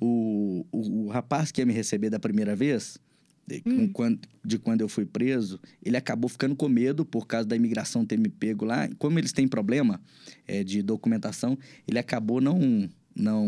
[0.00, 2.98] O, o, o rapaz que ia me receber da primeira vez,
[3.46, 7.46] de, com quando, de quando eu fui preso, ele acabou ficando com medo por causa
[7.46, 8.88] da imigração ter me pego lá.
[8.98, 10.00] Como eles têm problema
[10.46, 13.46] é, de documentação, ele acabou não não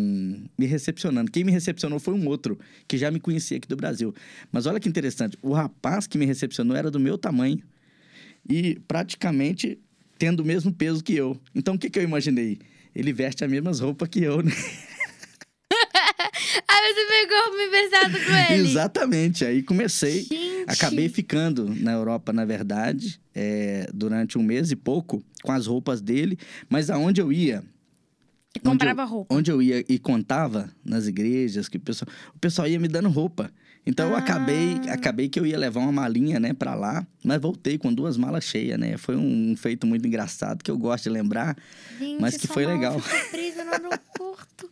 [0.59, 1.31] me recepcionando.
[1.31, 4.15] Quem me recepcionou foi um outro, que já me conhecia aqui do Brasil.
[4.53, 7.63] Mas olha que interessante, o rapaz que me recepcionou era do meu tamanho
[8.47, 9.79] e praticamente
[10.25, 11.39] tendo o mesmo peso que eu.
[11.55, 12.59] Então o que, que eu imaginei?
[12.95, 14.53] Ele veste as mesmas roupas que eu, né?
[16.67, 18.69] Aí você pegou roupa emprestada com ele.
[18.71, 19.45] Exatamente.
[19.45, 20.23] Aí comecei.
[20.23, 20.65] Gente.
[20.67, 26.01] Acabei ficando na Europa, na verdade, é, durante um mês e pouco, com as roupas
[26.01, 26.39] dele.
[26.71, 27.63] Mas aonde eu ia,
[28.57, 29.35] E comprava roupa.
[29.35, 33.11] onde eu ia e contava nas igrejas, que o pessoal, o pessoal ia me dando
[33.11, 33.51] roupa.
[33.87, 34.95] Então eu acabei, Ah.
[34.95, 38.45] acabei que eu ia levar uma malinha, né, pra lá, mas voltei com duas malas
[38.45, 38.97] cheias, né?
[38.97, 41.57] Foi um feito muito engraçado que eu gosto de lembrar.
[41.99, 42.99] Gente, Mas que foi legal.
[43.31, 44.71] presa no aeroporto.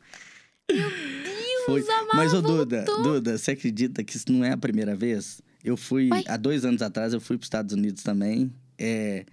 [0.71, 1.81] Meu Deus, Foi.
[1.83, 2.85] a mala Mas ô Duda.
[3.03, 5.43] Duda, você acredita que isso não é a primeira vez?
[5.63, 8.51] Eu fui há dois anos atrás, eu fui para os Estados Unidos também.
[8.79, 9.25] É,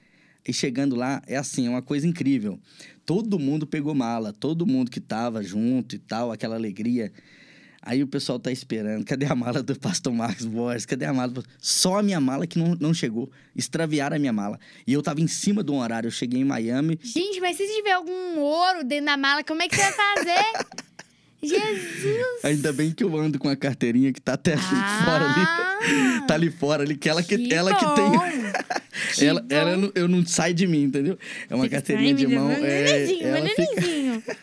[0.48, 2.60] e chegando lá, é assim, é uma coisa incrível.
[3.06, 7.12] Todo mundo pegou mala, todo mundo que tava junto e tal, aquela alegria.
[7.82, 9.06] Aí o pessoal tá esperando.
[9.06, 10.86] Cadê a mala do pastor Marcos Borges?
[10.86, 11.32] Cadê a mala?
[11.32, 13.32] do- Só a minha mala que não, não chegou.
[13.56, 14.60] Extraviaram a minha mala.
[14.86, 16.08] E eu tava em cima de um horário.
[16.08, 17.00] Eu cheguei em Miami.
[17.02, 20.66] Gente, mas se tiver algum ouro dentro da mala, como é que você vai fazer?
[21.42, 22.44] Jesus!
[22.44, 24.62] Ainda bem que eu ando com a carteirinha que tá até ali
[25.06, 25.42] fora ali.
[25.48, 27.96] Ah, Tá ali fora ali, que ela que, que ela que bom.
[27.96, 28.12] tem.
[29.16, 29.48] Que ela, bom.
[29.50, 31.18] ela não, eu não sai de mim, entendeu?
[31.50, 32.48] É uma Fica carteirinha de mão.
[32.50, 34.36] meu É, ela fica...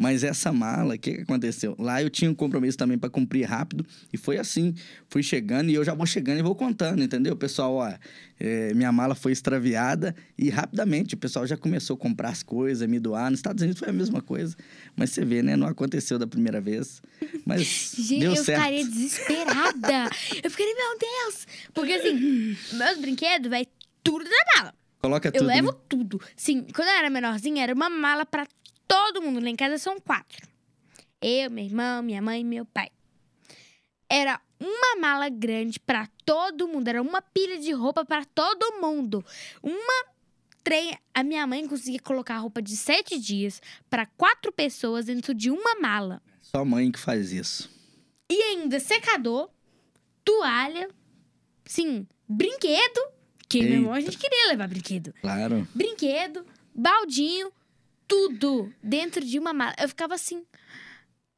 [0.00, 1.76] Mas essa mala, o que, que aconteceu?
[1.78, 4.74] Lá eu tinha um compromisso também para cumprir rápido e foi assim.
[5.10, 7.36] Fui chegando e eu já vou chegando e vou contando, entendeu?
[7.36, 7.92] Pessoal, ó,
[8.40, 12.88] é, minha mala foi extraviada e rapidamente o pessoal já começou a comprar as coisas,
[12.88, 13.30] me doar.
[13.30, 14.56] Nos Estados Unidos foi a mesma coisa.
[14.96, 15.54] Mas você vê, né?
[15.54, 17.02] Não aconteceu da primeira vez.
[17.44, 18.58] Mas Gente, deu eu certo.
[18.58, 20.10] ficaria desesperada.
[20.42, 21.46] eu ficaria, meu Deus!
[21.74, 23.66] Porque assim, meus brinquedos vai
[24.02, 24.74] tudo na mala.
[25.02, 25.46] Coloca Eu tudo.
[25.46, 25.54] né?
[25.56, 26.20] levo tudo.
[26.36, 28.46] Sim, quando eu era menorzinha, era uma mala pra
[28.90, 29.40] todo mundo.
[29.40, 30.48] Lá em casa são quatro.
[31.22, 32.88] Eu, meu irmão, minha mãe e meu pai.
[34.08, 36.88] Era uma mala grande pra todo mundo.
[36.88, 39.24] Era uma pilha de roupa pra todo mundo.
[39.62, 40.06] Uma
[40.64, 40.98] trem.
[41.14, 45.78] A minha mãe conseguia colocar roupa de sete dias pra quatro pessoas dentro de uma
[45.80, 46.20] mala.
[46.42, 47.70] Só mãe que faz isso.
[48.28, 49.48] E ainda secador,
[50.24, 50.88] toalha,
[51.64, 53.00] sim, brinquedo.
[53.48, 55.12] Que meu irmão, a gente queria levar brinquedo.
[55.20, 55.66] Claro.
[55.74, 57.52] Brinquedo, baldinho,
[58.10, 59.72] tudo dentro de uma mala.
[59.78, 60.44] Eu ficava assim.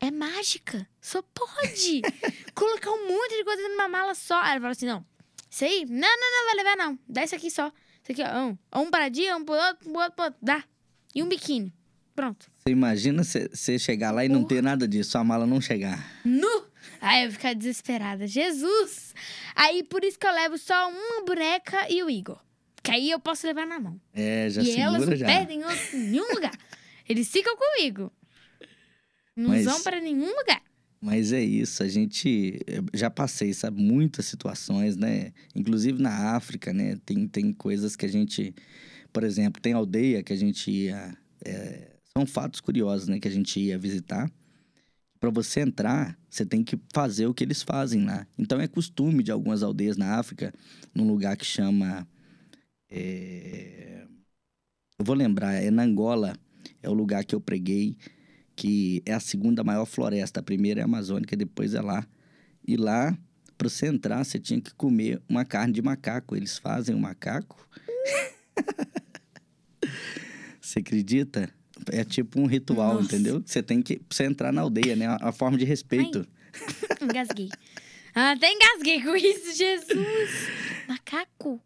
[0.01, 0.89] É mágica.
[1.03, 2.01] Só pode
[2.55, 4.41] colocar um monte de coisa dentro de uma mala só.
[4.41, 5.05] Aí ela falou assim: não,
[5.51, 6.99] isso aí, não, não, não vai levar, não.
[7.07, 7.71] Dá isso aqui só.
[8.03, 8.47] Isso aqui, ó.
[8.47, 10.39] Um, um para dia, um pro outro, um pro outro, pro outro.
[10.43, 10.65] Dá.
[11.15, 11.73] E um biquíni.
[12.15, 12.51] Pronto.
[12.59, 16.21] Você imagina você chegar lá e não ter nada disso, sua mala não chegar.
[16.25, 16.67] Nu!
[17.01, 18.27] Aí eu ficar desesperada.
[18.27, 19.15] Jesus!
[19.55, 22.39] Aí por isso que eu levo só uma boneca e o Igor.
[22.83, 24.01] Que aí eu posso levar na mão.
[24.13, 25.27] É, já e elas não já.
[25.27, 26.53] perdem em outro- nenhum lugar.
[27.09, 28.13] Eles ficam comigo.
[29.37, 30.63] Não Mas- vão para nenhum lugar.
[31.01, 35.33] Mas é isso, a gente eu já passei, sabe, muitas situações, né?
[35.55, 36.97] Inclusive na África, né?
[37.05, 38.55] Tem, tem coisas que a gente,
[39.13, 41.17] por exemplo, tem aldeia que a gente ia.
[41.45, 43.19] é, são fatos curiosos, né?
[43.19, 44.31] Que a gente ia visitar.
[45.19, 48.25] Para você entrar, você tem que fazer o que eles fazem lá.
[48.39, 50.53] Então é costume de algumas aldeias na África,
[50.95, 52.07] num lugar que chama.
[52.93, 54.05] É,
[54.99, 56.37] Eu vou lembrar, é na Angola,
[56.83, 57.97] é o lugar que eu preguei
[58.55, 60.41] que é a segunda maior floresta.
[60.41, 62.07] A primeira é a amazônica, depois é lá.
[62.67, 63.17] E lá,
[63.59, 66.37] para você entrar, você tinha que comer uma carne de macaco.
[66.37, 67.67] Eles fazem o macaco.
[70.61, 71.51] você acredita?
[71.91, 73.07] É tipo um ritual, Nossa.
[73.07, 73.43] entendeu?
[73.45, 74.01] Você tem que.
[74.09, 75.07] Você entrar na aldeia, né?
[75.21, 76.27] A forma de respeito.
[77.01, 77.49] Engasguei.
[78.15, 80.31] Ah, até engasguei com isso, Jesus!
[80.87, 81.61] Macaco?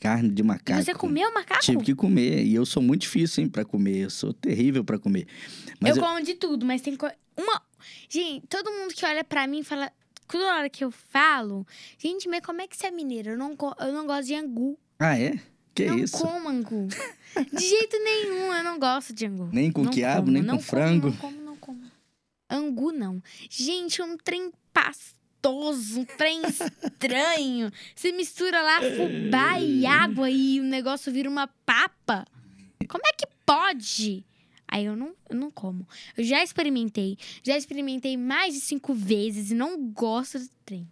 [0.00, 0.82] Carne de macaco.
[0.82, 1.60] Você comeu macaco?
[1.60, 2.42] Tive que comer.
[2.44, 3.98] E eu sou muito difícil, hein, pra comer.
[3.98, 5.26] Eu sou terrível pra comer.
[5.78, 7.06] Mas eu, eu- como de tudo, mas tem co...
[7.36, 7.62] uma.
[8.08, 9.92] Gente, todo mundo que olha pra mim fala.
[10.26, 11.66] Toda hora que eu falo,
[11.98, 13.30] gente, mas como é que você é mineiro?
[13.30, 14.78] Eu não, eu não gosto de angu.
[14.98, 15.38] Ah, é?
[15.74, 16.16] Que não isso?
[16.18, 16.86] como angu.
[17.52, 19.48] De jeito nenhum, eu não gosto de angu.
[19.52, 21.06] Nem com Não quiabo, como, nem não com como, frango.
[21.08, 21.80] Não como, não como.
[22.48, 23.20] Angu, não.
[23.48, 24.52] Gente, um trem
[25.40, 27.70] pastoso, um trem estranho.
[27.94, 32.26] Você mistura lá fubá e água e o negócio vira uma papa.
[32.88, 34.24] Como é que pode?
[34.68, 35.86] Aí eu não, eu não como.
[36.16, 37.18] Eu já experimentei.
[37.42, 40.86] Já experimentei mais de cinco vezes e não gosto do trem.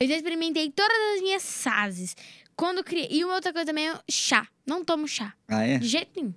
[0.00, 2.16] Eu já experimentei todas as minhas fases.
[2.56, 3.08] Quando criei...
[3.10, 4.48] E uma outra coisa também é chá.
[4.66, 5.32] Não tomo chá.
[5.46, 5.78] Ah, é?
[5.78, 6.34] De jeito nenhum.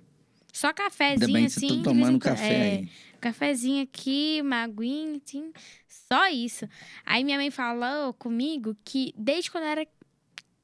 [0.52, 1.60] Só Ainda cafezinho bem que assim.
[1.60, 2.88] tá vez em tomando café É, aí.
[3.32, 5.52] Cafezinho aqui, uma aguinha, assim,
[5.88, 6.68] só isso.
[7.04, 9.86] Aí minha mãe falou comigo que desde quando eu era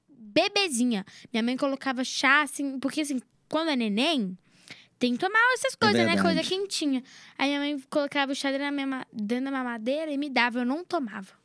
[0.08, 4.38] bebezinha, minha mãe colocava chá, assim, porque assim, quando é neném,
[4.98, 6.14] tem que tomar essas coisas, né?
[6.14, 6.22] verdade.
[6.22, 7.02] Coisa quentinha.
[7.36, 10.60] Aí minha mãe colocava o chá dentro da, minha, dentro da mamadeira e me dava,
[10.60, 11.41] eu não tomava.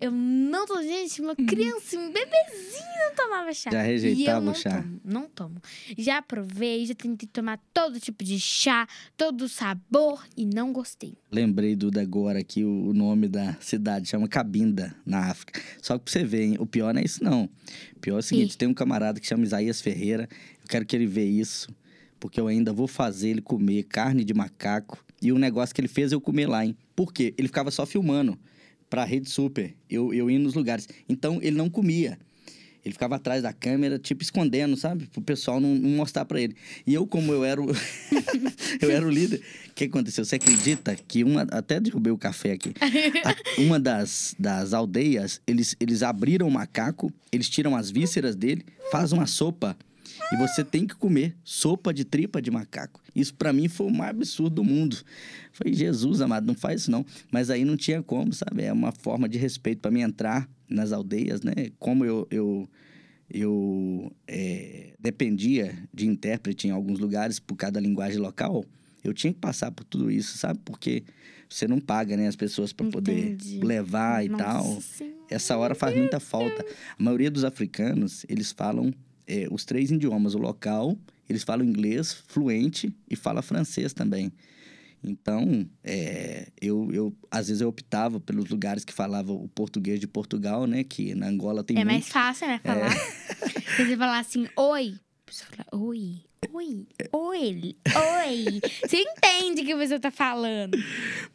[0.00, 3.70] Eu não tô, gente, uma criança, um bebezinho não tomava chá.
[3.70, 4.82] Já E rejeitava não o chá.
[4.82, 5.62] Tomo, não tomo.
[5.98, 8.86] Já provei, já tentei tomar todo tipo de chá,
[9.16, 11.14] todo sabor e não gostei.
[11.30, 15.60] Lembrei, Duda, agora aqui o, nome da cidade, chama Cabinda, na África.
[15.80, 17.48] Só que pra você ver, hein, o pior não é isso, não.
[17.96, 18.58] O pior é o seguinte: Ih.
[18.58, 20.28] tem um camarada que chama Isaías Ferreira,
[20.60, 21.76] eu quero que ele veja isso,
[22.20, 25.04] porque eu ainda vou fazer ele comer carne de macaco.
[25.20, 26.76] E o negócio que ele fez eu comer lá, hein?
[26.96, 27.32] Por quê?
[27.38, 28.38] Ele ficava só filmando
[28.92, 30.86] pra Rede Super, eu, eu ia nos lugares.
[31.08, 32.18] Então ele não comia.
[32.84, 35.06] Ele ficava atrás da câmera, tipo, escondendo, sabe?
[35.06, 36.54] Pro pessoal não, não mostrar pra ele.
[36.86, 37.66] E eu, como eu era o,
[38.82, 39.40] eu era o líder,
[39.70, 40.26] o que aconteceu?
[40.26, 41.42] Você acredita que uma...
[41.52, 42.74] Até derrubei o café aqui.
[43.24, 48.62] A- uma das, das aldeias, eles, eles abriram o macaco, eles tiram as vísceras dele,
[48.90, 49.74] fazem uma sopa.
[50.32, 53.02] E você tem que comer sopa de tripa de macaco.
[53.14, 54.96] Isso pra mim foi o mais absurdo do mundo.
[55.52, 57.04] Foi Jesus, amado, não faz isso não.
[57.30, 58.62] Mas aí não tinha como, sabe?
[58.62, 61.52] É uma forma de respeito pra mim entrar nas aldeias, né?
[61.78, 62.68] Como eu, eu,
[63.30, 68.64] eu é, dependia de intérprete em alguns lugares por cada linguagem local,
[69.04, 70.60] eu tinha que passar por tudo isso, sabe?
[70.64, 71.04] Porque
[71.48, 74.80] você não paga, né, as pessoas para poder levar e Nossa tal.
[74.80, 75.16] Senhora.
[75.28, 76.64] Essa hora faz muita falta.
[76.98, 78.92] A maioria dos africanos, eles falam
[79.32, 80.34] é, os três idiomas.
[80.34, 80.96] O local,
[81.28, 84.32] eles falam inglês fluente e fala francês também.
[85.04, 90.06] Então, é, eu, eu, às vezes eu optava pelos lugares que falavam o português de
[90.06, 90.84] Portugal, né?
[90.84, 91.92] Que na Angola tem É muito.
[91.92, 92.60] mais fácil, né?
[92.62, 92.90] Falar.
[92.90, 94.94] Se você falar assim, oi.
[94.94, 96.20] A pessoa fala, oi.
[96.50, 98.60] Oi, oi, oi.
[98.86, 100.76] Você entende o que a pessoa tá falando.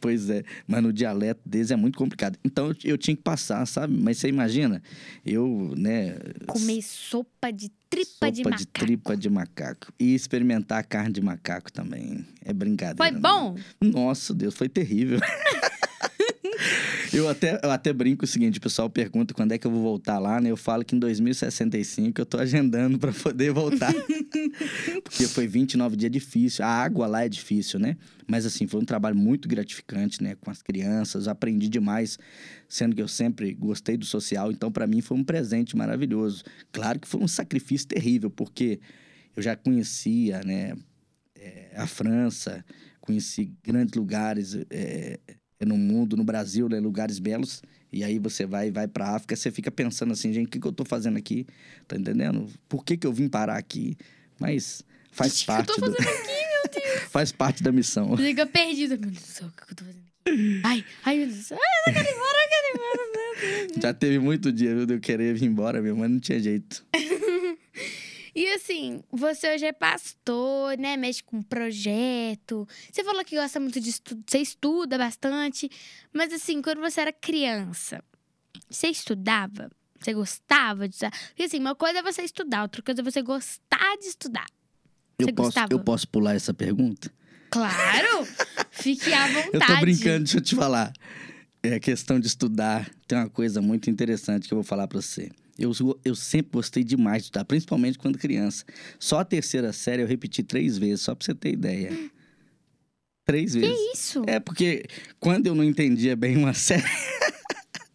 [0.00, 2.38] Pois é, mas no dialeto deles é muito complicado.
[2.44, 3.96] Então eu, eu tinha que passar, sabe?
[3.96, 4.82] Mas você imagina,
[5.24, 8.66] eu, né, Comer sopa de tripa sopa de macaco.
[8.72, 12.24] tripa de macaco e experimentar carne de macaco também.
[12.44, 12.96] É brincadeira.
[12.96, 13.18] Foi né?
[13.18, 13.56] bom?
[13.80, 15.18] Nossa, Deus, foi terrível.
[17.12, 19.82] eu, até, eu até brinco o seguinte, o pessoal pergunta quando é que eu vou
[19.82, 20.50] voltar lá, né?
[20.50, 23.92] Eu falo que em 2065 eu tô agendando para poder voltar.
[25.04, 26.64] Porque foi 29 dias difícil.
[26.64, 27.96] A água lá é difícil, né?
[28.26, 30.34] Mas assim, foi um trabalho muito gratificante, né?
[30.34, 32.18] Com as crianças, aprendi demais,
[32.68, 34.50] sendo que eu sempre gostei do social.
[34.50, 36.44] Então, para mim, foi um presente maravilhoso.
[36.72, 38.80] Claro que foi um sacrifício terrível, porque
[39.34, 40.74] eu já conhecia, né?
[41.40, 42.64] é, a França,
[43.00, 45.18] conheci grandes lugares é,
[45.66, 47.62] no mundo, no Brasil, né, lugares belos.
[47.92, 50.66] E aí você vai vai para África, você fica pensando assim, gente, o que, que
[50.66, 51.46] eu tô fazendo aqui?
[51.86, 52.46] Tá entendendo?
[52.68, 53.96] Por que, que eu vim parar aqui?
[54.38, 55.96] Mas faz Gente, o que eu parte tô do...
[55.96, 56.08] fazendo
[56.66, 56.80] aqui,
[57.10, 58.16] faz parte da missão.
[58.16, 58.96] Fica perdida.
[58.96, 60.60] Meu Deus do céu, o que eu tô fazendo aqui?
[60.62, 61.58] Ai, ai, meu Deus do céu.
[61.58, 62.98] Ai, eu quero ir embora, eu quero ir embora.
[63.12, 63.82] meu Deus.
[63.82, 66.84] Já teve muito dia, viu, de eu querer vir embora mesmo, mas não tinha jeito.
[68.38, 70.96] E assim, você hoje é pastor, né?
[70.96, 72.68] Mexe com projeto.
[72.88, 75.68] Você falou que gosta muito de estudo, você estuda bastante.
[76.12, 78.00] Mas assim, quando você era criança,
[78.70, 79.68] você estudava?
[79.98, 81.10] Você gostava de estudar?
[81.30, 84.46] Porque assim, uma coisa é você estudar, outra coisa é você gostar de estudar.
[85.18, 85.72] Eu Você posso, gostava?
[85.72, 87.12] eu posso pular essa pergunta?
[87.50, 88.24] Claro!
[88.70, 89.50] Fique à vontade.
[89.52, 90.92] Eu tô brincando, deixa eu te falar.
[91.60, 92.88] É questão de estudar.
[93.08, 95.28] Tem uma coisa muito interessante que eu vou falar pra você.
[95.58, 95.72] Eu,
[96.04, 98.64] eu sempre gostei demais de estudar, principalmente quando criança.
[98.98, 101.90] Só a terceira série eu repeti três vezes, só pra você ter ideia.
[103.24, 103.76] Três vezes.
[103.76, 104.22] Que isso?
[104.26, 104.86] É, porque
[105.18, 106.84] quando eu não entendia bem uma série.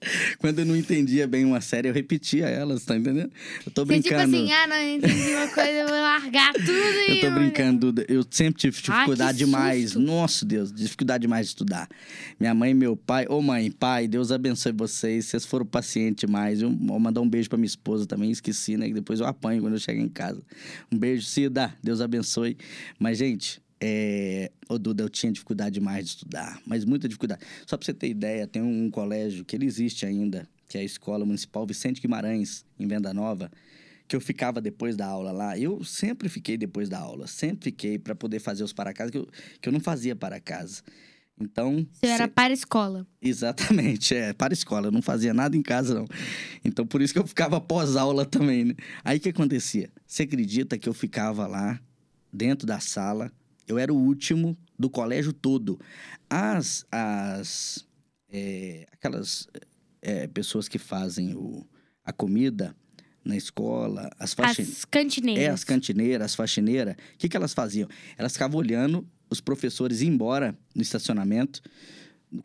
[0.40, 3.32] quando eu não entendia bem uma série, eu repetia elas, tá entendendo?
[3.66, 4.36] Eu tô Você tipo brincando.
[4.36, 7.14] assim, ah, não entendi uma coisa, eu vou largar tudo e.
[7.24, 8.06] Eu tô brincando, Duda.
[8.10, 9.94] Eu sempre tive dificuldade demais.
[9.96, 11.88] Nossa, Deus, dificuldade demais de estudar.
[12.40, 15.26] Minha mãe e meu pai, ô mãe, pai, Deus abençoe vocês.
[15.26, 16.62] Vocês foram pacientes demais.
[16.62, 18.88] Eu vou mandar um beijo pra minha esposa também, esqueci, né?
[18.88, 20.42] Que depois eu apanho quando eu chego em casa.
[20.92, 21.74] Um beijo, Cida.
[21.82, 22.58] Deus abençoe.
[23.00, 24.52] Mas, gente, é...
[24.70, 27.44] Ô, Duda, eu tinha dificuldade demais de estudar, mas muita dificuldade.
[27.68, 30.82] Só pra você ter ideia, tem um, um colégio que ele existe ainda, que é
[30.82, 33.52] a Escola Municipal Vicente Guimarães, em Venda Nova,
[34.08, 35.58] que eu ficava depois da aula lá.
[35.60, 39.18] Eu sempre fiquei depois da aula, sempre fiquei para poder fazer os para casa que
[39.18, 39.28] eu,
[39.62, 40.82] que eu não fazia para casa.
[41.40, 43.08] Então, Você era se- para escola.
[43.22, 46.06] Exatamente, é, para escola, eu não fazia nada em casa, não.
[46.64, 48.76] Então, por isso que eu ficava pós-aula também, né?
[49.04, 49.90] Aí, o que acontecia?
[50.06, 51.80] Você acredita que eu ficava lá,
[52.32, 53.32] dentro da sala,
[53.68, 55.80] eu era o último do colégio todo.
[56.30, 57.86] As, as,
[58.30, 59.48] é, aquelas
[60.02, 61.66] é, pessoas que fazem o,
[62.04, 62.76] a comida
[63.24, 64.78] na escola, as faxineiras...
[64.78, 65.44] As cantineiras.
[65.44, 67.88] É, as cantineiras, as faxineiras, o que, que elas faziam?
[68.18, 71.62] Elas ficavam olhando os professores iam embora no estacionamento,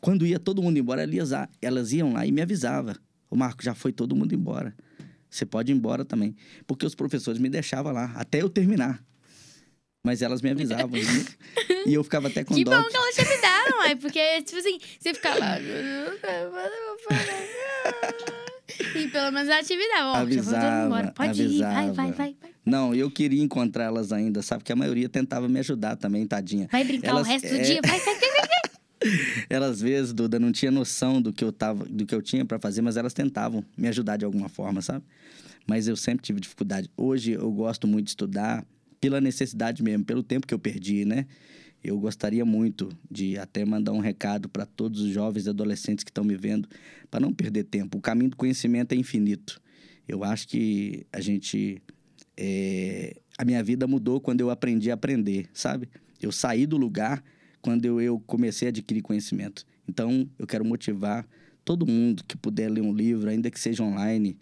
[0.00, 1.30] quando ia todo mundo embora, elas,
[1.62, 2.96] elas iam lá e me avisava.
[3.30, 4.74] O Marco, já foi todo mundo embora.
[5.30, 6.34] Você pode ir embora também.
[6.66, 9.04] Porque os professores me deixavam lá, até eu terminar.
[10.04, 10.98] Mas elas me avisavam.
[11.86, 12.70] e eu ficava até com que dó.
[12.70, 15.58] Que bom que elas te avisaram, é porque, tipo assim, você fica lá...
[18.94, 20.08] e pelo menos ela te avisava.
[20.08, 21.12] Ó, avisava, já embora.
[21.12, 21.82] Pode avisava.
[21.82, 22.50] ir, vai, vai, vai, vai.
[22.64, 24.62] Não, eu queria encontrar elas ainda, sabe?
[24.62, 26.68] Porque a maioria tentava me ajudar também, tadinha.
[26.70, 27.58] Vai brincar elas, o resto é...
[27.58, 28.48] do dia, vai, vai, vai, vai.
[29.48, 32.44] Elas, às vezes, Duda, não tinha noção do que eu, tava, do que eu tinha
[32.44, 35.04] para fazer, mas elas tentavam me ajudar de alguma forma, sabe?
[35.66, 36.90] Mas eu sempre tive dificuldade.
[36.96, 38.66] Hoje eu gosto muito de estudar
[39.00, 41.26] pela necessidade mesmo, pelo tempo que eu perdi, né?
[41.82, 46.10] Eu gostaria muito de até mandar um recado para todos os jovens e adolescentes que
[46.10, 46.68] estão me vendo,
[47.10, 47.98] para não perder tempo.
[47.98, 49.60] O caminho do conhecimento é infinito.
[50.06, 51.80] Eu acho que a gente.
[52.36, 53.16] É...
[53.38, 55.88] A minha vida mudou quando eu aprendi a aprender, sabe?
[56.20, 57.22] Eu saí do lugar
[57.62, 59.64] quando eu, eu comecei a adquirir conhecimento.
[59.86, 61.24] Então, eu quero motivar
[61.64, 64.36] todo mundo que puder ler um livro, ainda que seja online,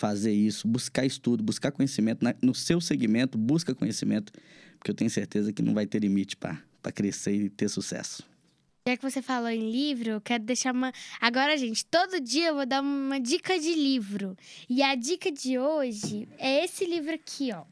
[0.00, 2.24] fazer isso, buscar estudo, buscar conhecimento.
[2.42, 4.32] No seu segmento, busca conhecimento,
[4.78, 6.58] porque eu tenho certeza que não vai ter limite para
[6.92, 8.24] crescer e ter sucesso.
[8.88, 10.90] Já que você falou em livro, eu quero deixar uma.
[11.20, 14.34] Agora, gente, todo dia eu vou dar uma dica de livro.
[14.70, 17.64] E a dica de hoje é esse livro aqui, ó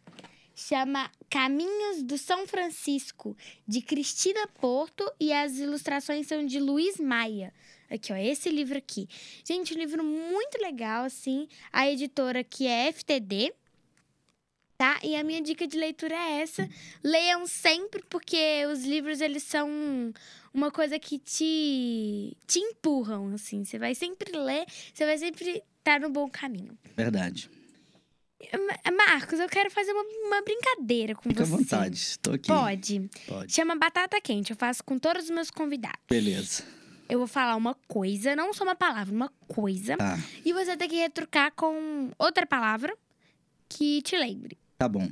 [0.59, 7.55] chama Caminhos do São Francisco, de Cristina Porto, e as ilustrações são de Luiz Maia.
[7.91, 9.09] Aqui, ó, esse livro aqui.
[9.45, 11.49] Gente, um livro muito legal, assim.
[11.73, 13.53] A editora aqui é FTD,
[14.77, 14.99] tá?
[15.03, 16.69] E a minha dica de leitura é essa.
[17.03, 19.69] Leiam sempre, porque os livros, eles são
[20.53, 23.65] uma coisa que te, te empurram, assim.
[23.65, 26.77] Você vai sempre ler, você vai sempre estar no bom caminho.
[26.95, 27.51] Verdade.
[28.97, 31.65] Marcos, eu quero fazer uma, uma brincadeira com Fica você.
[31.65, 32.47] Fica à vontade, estou aqui.
[32.47, 33.11] Pode?
[33.27, 33.53] Pode.
[33.53, 36.01] Chama Batata Quente, eu faço com todos os meus convidados.
[36.09, 36.63] Beleza.
[37.09, 39.97] Eu vou falar uma coisa, não só uma palavra, uma coisa.
[39.97, 40.17] Tá.
[40.45, 42.95] E você tem que retrucar com outra palavra
[43.69, 44.59] que te lembre.
[44.77, 45.11] Tá bom.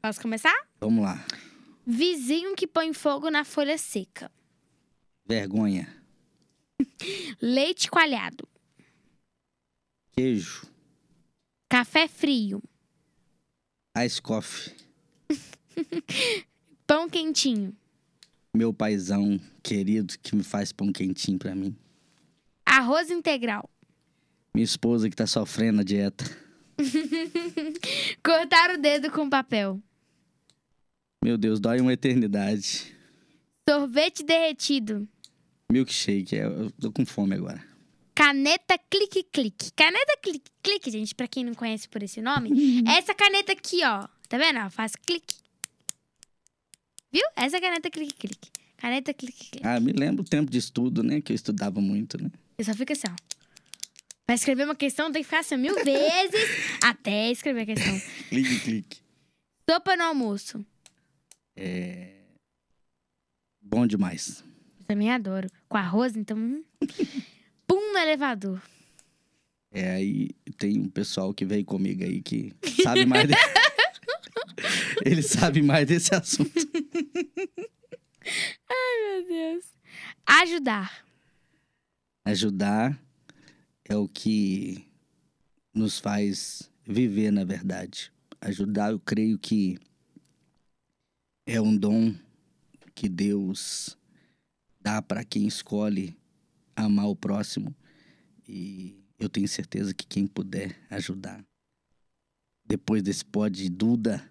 [0.00, 0.54] Posso começar?
[0.80, 1.24] Vamos lá.
[1.84, 4.30] Vizinho que põe fogo na folha seca.
[5.26, 5.92] Vergonha.
[7.42, 8.48] Leite coalhado.
[10.12, 10.66] Queijo.
[11.68, 12.62] Café frio.
[14.04, 14.72] Ice coffee.
[16.86, 17.76] pão quentinho.
[18.54, 21.76] Meu paizão querido que me faz pão quentinho para mim.
[22.64, 23.68] Arroz integral.
[24.54, 26.24] Minha esposa que tá sofrendo a dieta.
[28.22, 29.80] Cortar o dedo com papel.
[31.22, 32.94] Meu Deus, dói uma eternidade.
[33.68, 35.06] Sorvete derretido.
[35.70, 37.62] Milkshake, é, eu tô com fome agora.
[38.14, 39.70] Caneta clique clique.
[39.76, 42.50] Caneta clique clique, gente, para quem não conhece por esse nome,
[42.88, 44.06] é essa caneta aqui, ó.
[44.28, 44.58] Tá vendo?
[44.58, 45.36] Ela faz clique.
[47.12, 47.22] Viu?
[47.36, 48.50] Essa caneta clique clique.
[48.76, 49.66] Caneta clique clique.
[49.66, 51.20] Ah, me lembro o tempo de estudo, né?
[51.20, 52.30] Que eu estudava muito, né?
[52.58, 53.14] Eu só fico assim, ó.
[54.26, 56.40] Pra escrever uma questão tem que ficar assim mil vezes
[56.84, 58.00] até escrever a questão.
[58.28, 58.98] clique, clique.
[59.68, 60.64] Sopa no almoço.
[61.56, 62.14] É.
[63.60, 64.44] Bom demais.
[64.80, 65.48] Eu também adoro.
[65.68, 66.36] Com arroz, então.
[66.36, 66.62] Hum.
[67.66, 68.62] Pum no elevador.
[69.70, 73.28] É, aí tem um pessoal que veio comigo aí que sabe mais.
[73.28, 73.34] de...
[75.04, 76.50] Ele sabe mais desse assunto.
[78.68, 79.64] Ai, meu Deus.
[80.26, 81.06] Ajudar.
[82.24, 83.00] Ajudar
[83.84, 84.86] é o que
[85.74, 88.12] nos faz viver, na verdade.
[88.40, 89.78] Ajudar, eu creio que
[91.46, 92.14] é um dom
[92.94, 93.96] que Deus
[94.80, 96.16] dá para quem escolhe
[96.76, 97.74] amar o próximo.
[98.46, 101.44] E eu tenho certeza que quem puder ajudar,
[102.64, 104.30] depois desse de Duda,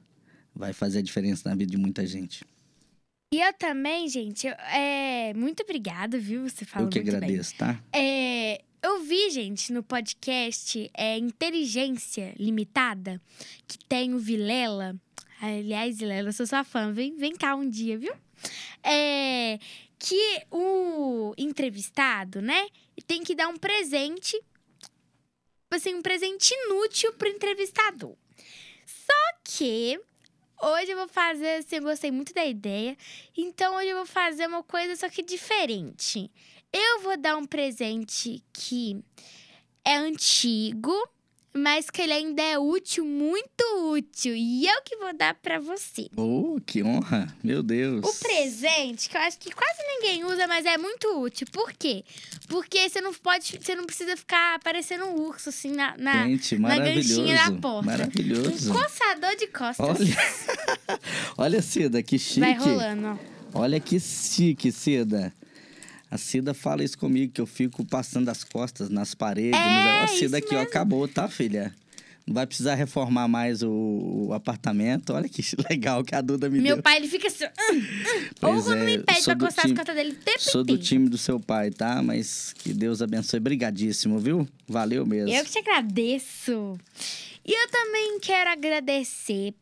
[0.54, 2.46] vai fazer a diferença na vida de muita gente.
[3.34, 6.48] E eu também, gente, eu, é, muito obrigada, viu?
[6.48, 7.58] Você falou Eu que muito agradeço, bem.
[7.58, 7.84] tá?
[7.92, 13.22] É, eu vi, gente, no podcast é, Inteligência Limitada,
[13.68, 14.96] que tem o Vilela.
[15.42, 16.94] Aliás, Vilela, eu sou sua fã.
[16.94, 18.14] Vem, vem cá um dia, viu?
[18.82, 19.60] É,
[20.00, 22.68] que o entrevistado, né,
[23.06, 24.40] tem que dar um presente
[25.70, 28.16] assim, um presente inútil pro entrevistador.
[28.86, 30.00] Só que
[30.62, 32.98] hoje eu vou fazer, assim, eu gostei muito da ideia.
[33.36, 36.32] Então hoje eu vou fazer uma coisa só que diferente.
[36.72, 39.02] Eu vou dar um presente que
[39.86, 40.94] é antigo,
[41.58, 44.36] mas que ele ainda é útil, muito útil.
[44.36, 46.10] E eu que vou dar para você.
[46.16, 47.34] Oh, que honra!
[47.44, 48.06] Meu Deus!
[48.06, 51.48] O presente, que eu acho que quase ninguém usa, mas é muito útil.
[51.52, 52.04] Por quê?
[52.48, 56.58] Porque você não pode, você não precisa ficar parecendo um urso assim na, na, Gente,
[56.58, 57.86] na ganchinha da porta.
[57.86, 58.72] Maravilhoso.
[58.72, 59.80] Um coçador de costas.
[59.80, 61.00] Olha,
[61.38, 62.40] olha Cida, que chique.
[62.40, 63.20] Vai rolando,
[63.54, 63.62] ó.
[63.62, 65.34] Olha que chique, Cida.
[66.10, 69.60] A Cida fala isso comigo, que eu fico passando as costas nas paredes.
[69.60, 70.68] É, a Cida aqui, ó, mesmo.
[70.70, 71.74] acabou, tá, filha?
[72.26, 73.70] Não vai precisar reformar mais o,
[74.28, 75.14] o apartamento.
[75.14, 76.84] Olha que legal que a Duda me Meu deu.
[76.84, 77.46] pai, ele fica assim.
[77.46, 78.28] "Hum, hum".
[78.42, 80.64] Ou quando é, me pede sou pra coçar time- as costas dele o tempo Sou
[80.64, 82.02] do time do seu pai, tá?
[82.04, 83.40] Mas que Deus abençoe.
[83.40, 84.46] Brigadíssimo, viu?
[84.68, 85.30] Valeu mesmo.
[85.34, 86.78] Eu que te agradeço.
[87.46, 89.54] E eu também quero agradecer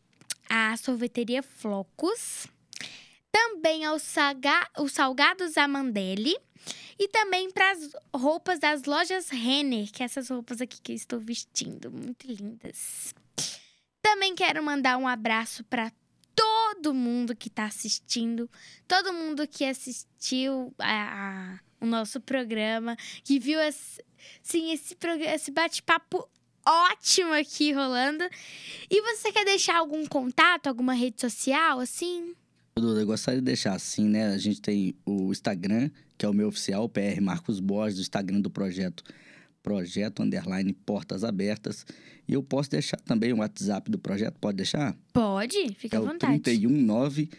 [0.50, 2.48] à sorveteria Flocos,
[3.36, 6.34] também aos salga os salgados Amandelli
[6.98, 10.96] e também para as roupas das lojas Renner, que é essas roupas aqui que eu
[10.96, 13.14] estou vestindo, muito lindas.
[14.00, 15.92] Também quero mandar um abraço para
[16.34, 18.50] todo mundo que está assistindo,
[18.88, 24.02] todo mundo que assistiu a- a- o nosso programa, que viu esse,
[24.42, 24.96] sim, esse,
[25.34, 26.26] esse bate-papo
[26.66, 28.24] ótimo aqui rolando.
[28.90, 32.34] E você quer deixar algum contato, alguma rede social, assim?
[32.78, 34.26] Duda, eu gostaria de deixar assim, né?
[34.26, 38.02] A gente tem o Instagram, que é o meu oficial, o PR Marcos Borges, o
[38.02, 39.02] Instagram do projeto,
[39.62, 41.86] projeto underline Portas Abertas.
[42.28, 44.94] E eu posso deixar também o WhatsApp do projeto, pode deixar?
[45.10, 46.38] Pode, fica é à vontade.
[46.38, 47.30] 319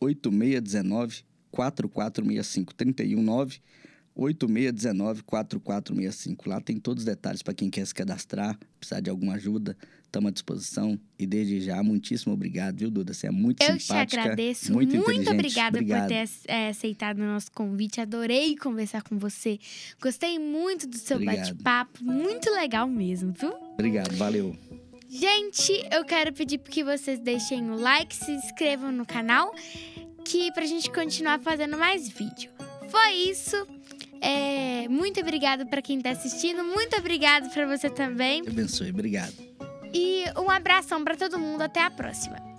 [0.00, 1.22] 8619
[1.52, 2.74] 4465.
[2.74, 3.60] 319
[4.16, 6.48] 8619 4465.
[6.48, 9.76] Lá tem todos os detalhes para quem quer se cadastrar, precisar de alguma ajuda,
[10.10, 11.00] estamos à disposição.
[11.18, 13.14] E desde já, muitíssimo obrigado, viu, Duda?
[13.14, 14.22] Você é muito Eu te simpática.
[14.22, 14.72] agradeço.
[14.72, 16.02] muito, Muito, obrigada Obrigado.
[16.02, 18.00] por ter é, aceitado o nosso convite.
[18.00, 19.58] Adorei conversar com você.
[20.00, 22.04] Gostei muito do seu bate-papo.
[22.04, 23.52] Muito legal mesmo, viu?
[23.74, 24.56] Obrigado, valeu.
[25.08, 29.52] Gente, eu quero pedir que vocês deixem o like, se inscrevam no canal,
[30.24, 32.50] que pra gente continuar fazendo mais vídeo.
[32.88, 33.56] Foi isso.
[34.20, 36.62] É, muito obrigado pra quem tá assistindo.
[36.62, 38.42] Muito obrigado pra você também.
[38.46, 39.49] Abençoe, obrigado.
[39.92, 41.62] E um abração pra todo mundo.
[41.62, 42.49] Até a próxima.